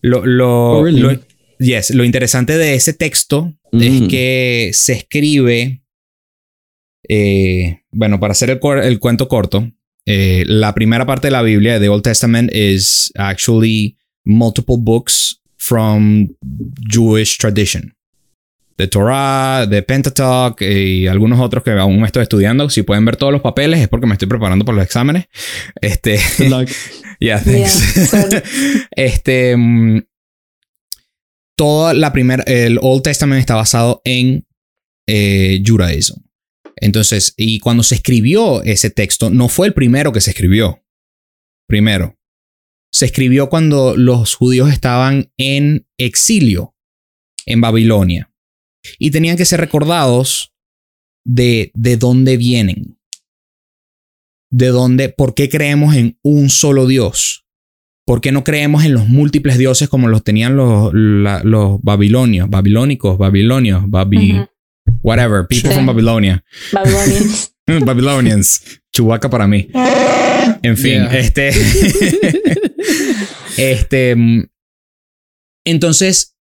[0.03, 1.01] Lo, lo, Oh, really?
[1.01, 1.19] lo-
[1.61, 3.81] yes, lo interesante de ese texto Mm.
[3.83, 5.82] es que se escribe,
[7.15, 9.71] eh, bueno, para hacer el, el cuento corto,
[10.07, 16.29] eh, la primera parte de la Biblia, the Old Testament, is actually multiple books from
[16.91, 17.95] Jewish tradition.
[18.77, 22.71] The Torah, the Pentateuch y algunos otros que aún me estoy estudiando.
[22.71, 25.27] Si pueden ver todos los papeles es porque me estoy preparando para los exámenes.
[25.81, 26.69] Este, Good luck.
[27.21, 28.09] Yeah, thanks.
[28.11, 28.43] suerte.
[28.97, 29.57] este.
[29.57, 30.01] mm,
[31.55, 32.43] Toda la primera.
[32.45, 34.45] El Old Testament está basado en
[35.07, 36.25] eh, judaísmo.
[36.83, 40.85] Entonces, y cuando se escribió ese texto, no fue el primero que se escribió.
[41.69, 42.19] Primero.
[42.93, 46.75] Se escribió cuando los judíos estaban en exilio
[47.47, 48.33] en Babilonia.
[48.99, 50.53] Y tenían que ser recordados
[51.25, 52.99] de, de dónde vienen.
[54.51, 57.47] De dónde, por qué creemos en un solo Dios.
[58.05, 63.17] ¿Por qué no creemos en los múltiples dioses como los tenían los, los babilonios, babilónicos,
[63.19, 64.45] babilonios, babi.
[65.03, 65.75] Whatever, people Sí.
[65.75, 67.55] from Babylonia, Babylonians.
[67.85, 69.69] Babylonians, Chewbacca para mí.
[70.63, 71.19] En fin, Yeah.
[71.19, 71.51] este,
[73.57, 74.45] este, mm,
[75.65, 76.37] entonces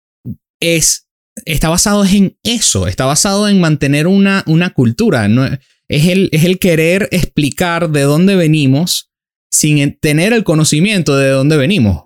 [0.59, 1.07] es
[1.45, 5.59] está basado en eso, está basado en mantener una, una cultura, no es
[6.07, 9.11] el, es el querer explicar de dónde venimos
[9.51, 12.05] sin en- tener el conocimiento de dónde venimos.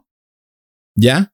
[0.95, 1.30] ¿Ya?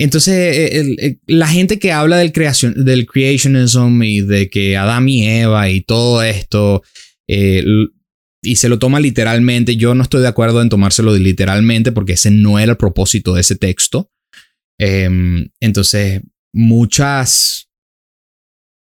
[0.00, 5.06] Entonces, eh, el- la gente que habla del, creación, del creationism y de que Adán
[5.10, 6.82] y Eva y todo esto,
[7.28, 7.62] eh,
[8.42, 12.30] y se lo toma literalmente, yo no estoy de acuerdo en tomárselo literalmente porque ese
[12.30, 14.10] no era el propósito de ese texto.
[14.78, 16.22] Em, entonces,
[16.54, 17.68] muchas,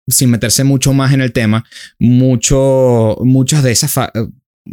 [0.09, 1.63] sin meterse mucho más en el tema,
[1.99, 3.93] mucho, muchas de esas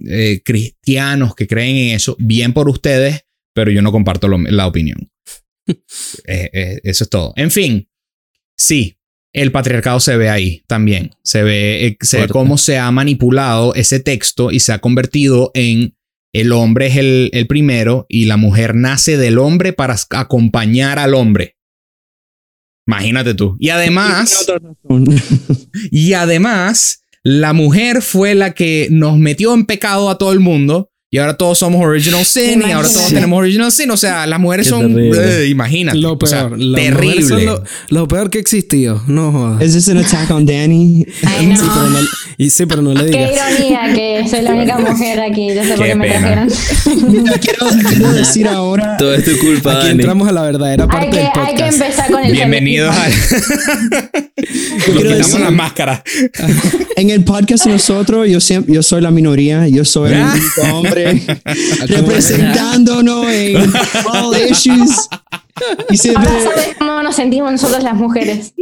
[0.06, 5.10] eh, cristianos que creen en eso, bien por ustedes, pero yo no comparto la opinión.
[6.26, 7.32] Eh, eh, eso es todo.
[7.36, 7.88] En fin,
[8.56, 8.98] sí,
[9.32, 11.14] el patriarcado se ve ahí también.
[11.22, 12.32] Se ve, eh, se ve Fuerte.
[12.32, 15.96] cómo se ha manipulado ese texto y se ha convertido en
[16.32, 21.14] el hombre es el, el primero y la mujer nace del hombre para acompañar al
[21.14, 21.58] hombre.
[22.86, 23.56] Imagínate tú.
[23.60, 24.46] Y además,
[25.90, 30.90] y además, la mujer fue la que nos metió en pecado a todo el mundo.
[31.14, 33.14] Y ahora todos somos original sin y ahora todos Imagínate.
[33.16, 33.90] tenemos original sin.
[33.90, 34.94] O sea, las mujeres Qué son.
[34.94, 35.42] terrible.
[35.44, 35.98] eh, imagínate.
[35.98, 36.58] Lo o sea, peor.
[36.74, 37.22] Terrible.
[37.28, 39.02] son Lo, lo peor que existió.
[39.08, 39.62] No jodas.
[39.62, 41.04] Is this an attack on Danny?
[41.26, 42.00] Ay, Sí, pero no.
[42.00, 42.08] no,
[42.38, 43.60] y sí, pero no le Qué digas.
[43.60, 45.48] ironía que soy la única mujer aquí.
[45.54, 46.46] Yo sé por Qué qué me pena.
[46.46, 46.48] trajeron.
[47.42, 49.90] quiero, quiero decir ahora, Todo es tu culpa, Aquí Dani.
[50.00, 51.82] entramos a la verdadera parte que, del hay que podcast.
[51.82, 53.12] empezar con el Bienvenidos al.
[53.12, 56.02] Nos quitamos decir- las máscaras.
[56.96, 60.76] En el podcast de nosotros, yo siempre, yo soy la minoría, yo soy el único
[60.76, 61.22] hombre
[61.86, 63.72] representándonos en
[64.12, 65.08] all issues.
[65.90, 68.54] Y siempre, Ahora sabes cómo nos sentimos nosotros las mujeres.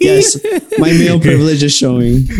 [0.00, 0.40] yes,
[0.78, 2.28] my male privilege is showing.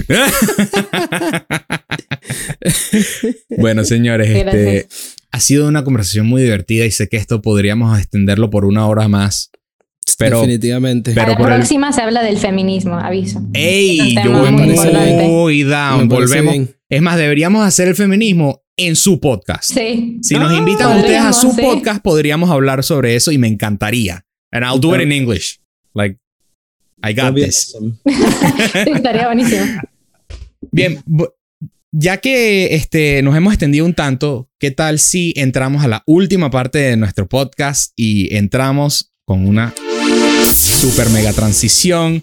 [3.57, 4.89] Bueno, señores, este,
[5.33, 9.09] ha sido una conversación muy divertida y sé que esto podríamos extenderlo por una hora
[9.09, 9.51] más.
[10.19, 11.13] Pero, Definitivamente.
[11.15, 11.57] pero a la por el.
[11.57, 13.43] próxima se habla del feminismo, aviso.
[13.53, 14.15] ¡Ey!
[14.15, 15.65] Yo tema voy muy muy importante.
[15.65, 16.09] down.
[16.09, 16.53] Volvemos.
[16.53, 16.75] bien.
[16.89, 19.73] Es más, deberíamos hacer el feminismo en su podcast.
[19.73, 20.19] Sí.
[20.23, 21.63] Si nos invitan podríamos, ustedes a su sí.
[21.63, 24.25] podcast, podríamos hablar sobre eso y me encantaría.
[24.51, 25.61] And I'll do it in English.
[25.95, 26.19] Like,
[27.03, 27.77] I got this.
[28.75, 29.65] estaría buenísimo.
[30.73, 31.03] Bien,
[31.93, 36.51] ya que este, nos hemos extendido un tanto, ¿qué tal si entramos a la última
[36.51, 39.75] parte de nuestro podcast y entramos con una
[40.55, 42.23] super mega transición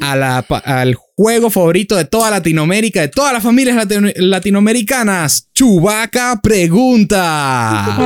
[0.00, 5.48] a la, al juego favorito de toda Latinoamérica, de todas las familias latino- latinoamericanas?
[5.54, 7.96] Chubaca pregunta.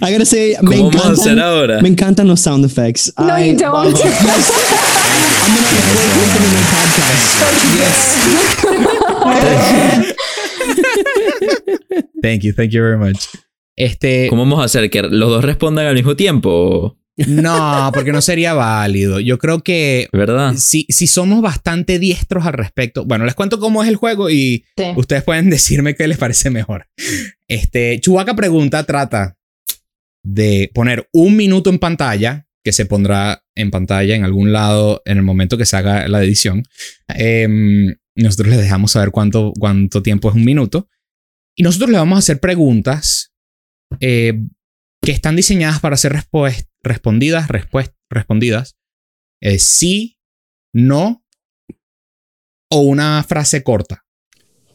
[0.00, 1.80] I gotta say, me ¿Cómo vamos a hacer encantan, ahora?
[1.82, 3.12] me encantan los sound effects.
[3.18, 3.94] No, I you don't.
[5.46, 7.26] I'm gonna my podcast.
[12.22, 13.28] Thank you, thank you very much.
[13.76, 16.98] Este, ¿Cómo vamos a hacer que los dos respondan al mismo tiempo?
[17.28, 19.20] no, porque no sería válido.
[19.20, 20.54] Yo creo que ¿Verdad?
[20.56, 24.64] si, si somos bastante diestros al respecto, bueno, les cuento cómo es el juego y
[24.76, 24.84] Sí.
[24.96, 26.86] ustedes pueden decirme qué les parece mejor.
[27.48, 29.36] Este, Chubaca pregunta trata
[30.22, 35.18] de poner un minuto en pantalla, que se pondrá en pantalla en algún lado en
[35.18, 36.64] el momento que se haga la edición.
[37.08, 40.88] Em, nosotros les dejamos saber cuánto, cuánto tiempo es un minuto.
[41.54, 43.32] Y nosotros le vamos a hacer preguntas
[44.00, 44.34] eh,
[45.02, 46.12] que están diseñadas para ser
[46.82, 47.48] respondidas,
[48.10, 48.76] respondidas,
[49.42, 50.18] eh, sí,
[50.74, 51.24] no
[52.70, 54.04] o una frase corta.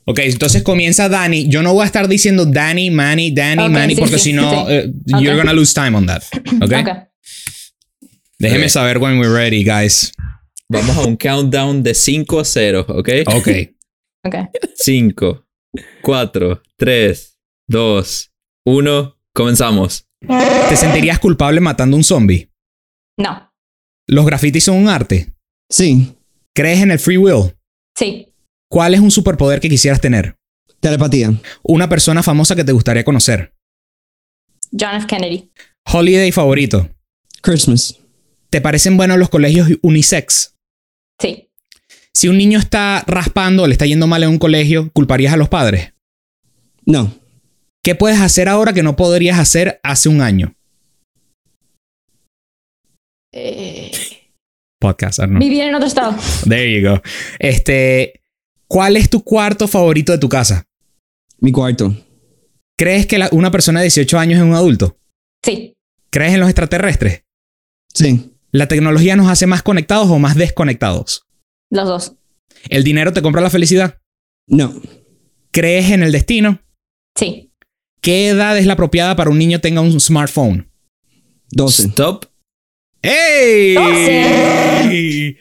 [0.05, 1.47] Ok, entonces comienza Dani.
[1.47, 4.33] Yo no voy a estar diciendo Danny, Manny, Danny, Ok, Manny, sí, porque sí, si
[4.33, 4.73] no, sí.
[4.73, 5.37] eh, you're Ok.
[5.37, 6.23] gonna lose time on that.
[6.61, 6.71] Ok.
[6.71, 7.07] Ok.
[8.39, 8.69] Déjenme Ok.
[8.71, 10.11] saber when we're ready, guys.
[10.69, 13.09] Vamos a un countdown de 5 a 0, ¿ok?
[13.27, 13.47] Ok.
[14.25, 14.35] Ok.
[14.75, 15.45] 5,
[16.01, 18.30] 4, 3, 2,
[18.65, 19.17] 1.
[19.33, 20.07] Comenzamos.
[20.19, 22.49] ¿Te sentirías culpable matando un zombie?
[23.17, 23.51] No.
[24.07, 25.33] ¿Los grafitis son un arte?
[25.69, 26.15] Sí.
[26.53, 27.55] ¿Crees en el free will?
[27.95, 28.27] Sí.
[28.69, 30.37] ¿Cuál es un superpoder que quisieras tener?
[30.79, 31.33] Telepatía.
[31.63, 33.53] Una persona famosa que te gustaría conocer.
[34.71, 35.07] John F.
[35.07, 35.51] Kennedy.
[35.85, 36.89] Holiday favorito.
[37.41, 37.97] Christmas.
[38.49, 40.55] ¿Te parecen buenos los colegios unisex?
[41.19, 41.49] Sí.
[42.13, 45.37] Si un niño está raspando o le está yendo mal en un colegio, ¿culparías a
[45.37, 45.93] los padres?
[46.85, 47.20] No.
[47.83, 50.55] ¿Qué puedes hacer ahora que no podrías hacer hace un año?
[53.33, 53.91] Eh,
[54.79, 55.39] Podcast, know.
[55.39, 56.15] Vivir en otro estado.
[56.47, 57.01] There you go.
[57.39, 58.21] Este,
[58.67, 60.65] ¿cuál es tu cuarto favorito de tu casa?
[61.39, 61.95] Mi cuarto.
[62.77, 64.97] ¿Crees que la- una persona de 18 años es un adulto?
[65.43, 65.75] Sí.
[66.09, 67.23] ¿Crees en los extraterrestres?
[67.93, 68.35] Sí.
[68.51, 71.27] ¿La tecnología nos hace más conectados o más desconectados?
[71.71, 72.15] Los dos.
[72.69, 74.01] ¿El dinero te compra la felicidad?
[74.47, 74.73] No.
[75.51, 76.59] ¿Crees en el destino?
[77.17, 77.50] Sí.
[78.01, 80.67] ¿Qué edad es la apropiada para un niño tenga un smartphone?
[81.51, 81.83] 12.
[81.89, 82.25] Stop.
[83.03, 83.75] ¡Hey!
[83.75, 85.37] Doce.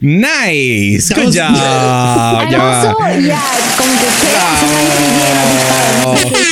[0.00, 1.12] Nice.
[1.14, 1.54] Good job.
[1.54, 2.90] And Ya va.
[2.90, 3.40] also, yeah,
[3.78, 6.50] como que ¿qué hace un año viviendo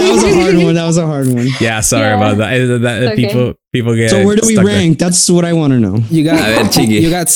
[0.00, 0.74] That was a hard one.
[0.74, 1.48] That was a hard one.
[1.60, 2.16] Yeah, sorry Yeah.
[2.16, 2.50] about that.
[2.82, 3.26] That- It's okay.
[3.26, 4.64] People, people get So where do we there.
[4.64, 4.98] rank?
[4.98, 6.02] That's what I want to know.
[6.10, 7.28] You got, you got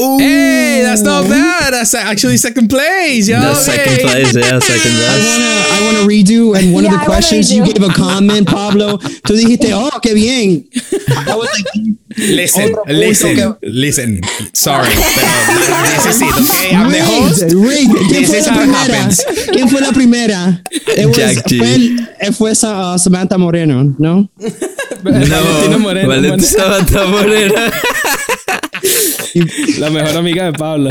[0.00, 0.20] 17.
[0.20, 1.72] Hey, that's not bad.
[1.74, 3.28] That's actually second place.
[3.28, 5.26] Yo, The second place, yeah, second I place.
[5.28, 6.56] wanna, I wanna redo.
[6.58, 8.96] And one Yeah, of the I questions you gave a comment, Pablo.
[9.26, 10.64] Tú dijiste, oh, qué bien.
[11.26, 14.20] That was like, Listen, listen, que- listen.
[14.52, 15.28] Sorry, pero
[15.94, 16.74] this is it, okay?
[16.74, 17.42] I'm the host.
[17.42, 18.10] rigged, rigged.
[18.10, 19.08] ¿Quién fue la it primera?
[19.52, 20.62] ¿Quién fue la primera?
[20.72, 21.58] It was- Jack G.
[21.58, 24.28] fue, el- eh, fue esa, uh, Samantha Moreno, ¿no?
[25.02, 26.42] Valentina Moreno, Valentina Moreno.
[26.42, 27.54] Samantha Moreno.
[29.92, 30.90] La mejor amiga de Pablo.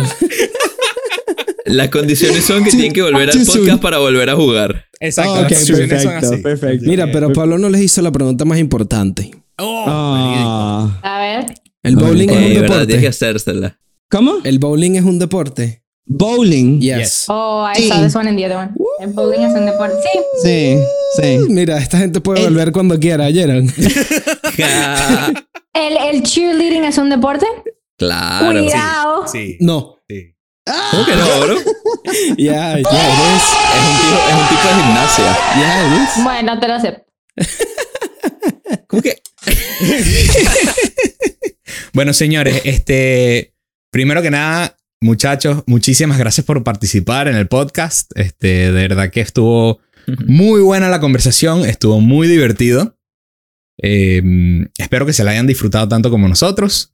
[1.65, 4.85] Las condiciones son que tienen que volver al podcast para volver a jugar.
[4.99, 5.33] Exacto.
[5.33, 6.37] Oh, las son perfecto, así.
[6.41, 6.85] perfecto.
[6.87, 9.31] Mira, pero Pablo no les hizo la pregunta más importante.
[9.59, 10.99] Oh, Ah.
[11.03, 11.53] A ver.
[11.83, 13.07] ¿El bowling es Eh, un verdad, tienes que deporte?
[13.07, 13.79] hacérsela.
[14.09, 14.37] ¿Cómo?
[14.43, 15.83] ¿El bowling es un deporte?
[16.05, 16.79] Bowling.
[16.81, 17.25] Yes.
[17.27, 17.87] Oh, I Sí.
[17.89, 18.71] saw this one and the other one.
[18.99, 19.95] El bowling es un deporte.
[20.03, 20.19] Sí.
[20.43, 20.77] Sí,
[21.21, 21.37] sí.
[21.49, 23.71] Mira, esta gente puede El- volver cuando quiera, ¿oyeron?
[25.73, 27.45] ¿El, el cheerleading es un deporte?
[27.99, 28.63] Claro.
[28.63, 29.27] Cuidado.
[29.27, 29.57] sí.
[29.59, 29.97] No.
[30.09, 30.35] sí.
[30.91, 31.55] ¿Cómo que no, bro?
[32.37, 35.37] Ya, ya, it Es un tipo, es un tipo de gimnasia.
[35.57, 36.23] Ya.
[36.23, 37.05] Bueno, te lo acepto.
[38.87, 39.21] ¿Cómo que?
[41.93, 43.55] Bueno, señores, este,
[43.91, 48.11] primero que nada, muchachos, muchísimas gracias por participar en el podcast.
[48.15, 49.79] Este, de verdad que estuvo
[50.25, 52.95] muy buena la conversación, estuvo muy divertido.
[53.81, 54.21] Eh,
[54.77, 56.93] espero que se la hayan disfrutado tanto como nosotros.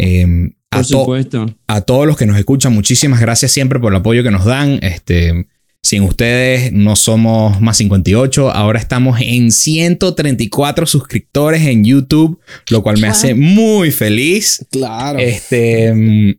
[0.00, 0.24] Eh,
[0.70, 1.46] a, Por to- supuesto.
[1.66, 4.78] a todos los que nos escuchan, muchísimas gracias siempre por el apoyo que nos dan.
[4.82, 5.48] Este,
[5.82, 8.50] sin ustedes no somos más 58.
[8.52, 12.38] Ahora estamos en 134 suscriptores en YouTube,
[12.70, 14.64] lo cual me hace muy feliz.
[14.70, 15.18] Claro.
[15.18, 16.38] Este.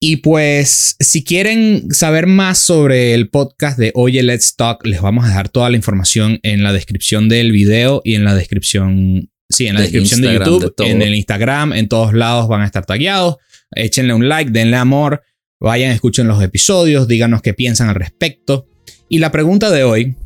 [0.00, 5.24] Y pues, si quieren saber más sobre el podcast de Oye Let's Talk, les vamos
[5.24, 9.30] a dejar toda la información en la descripción del video y en la descripción.
[9.54, 12.62] Sí, en la De descripción de YouTube, de en el Instagram, en todos lados van
[12.62, 13.36] a estar tagueados.
[13.74, 15.22] Échenle un like, denle amor,
[15.60, 18.66] vayan, escuchen los episodios, díganos qué piensan al respecto.
[19.08, 20.16] Y la pregunta de hoy,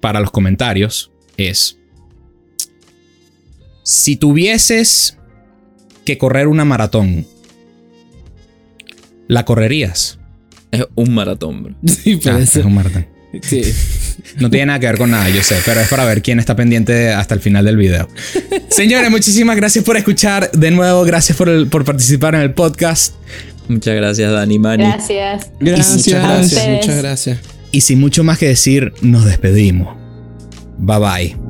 [0.00, 1.78] para los comentarios, es:
[3.82, 5.18] Si tuvieses
[6.04, 7.26] que correr una maratón,
[9.28, 10.18] ¿la correrías?
[10.70, 11.74] Es un maratón, bro.
[11.86, 13.06] Sí, Ah, es un maratón.
[13.42, 13.62] Sí.
[14.38, 16.54] No tiene nada que ver con nada, yo sé, pero es para ver quién está
[16.56, 18.08] pendiente hasta el final del video.
[18.70, 20.50] Señores, muchísimas gracias por escuchar.
[20.52, 23.14] De nuevo, gracias por, el- por participar en el podcast.
[23.68, 24.84] Muchas gracias, Dani Mani.
[24.84, 25.50] Gracias.
[25.60, 25.96] Gracias.
[25.96, 27.38] Muchas gracias, muchas gracias.
[27.72, 29.94] Y sin mucho más que decir, nos despedimos.
[30.78, 31.41] Bye bye.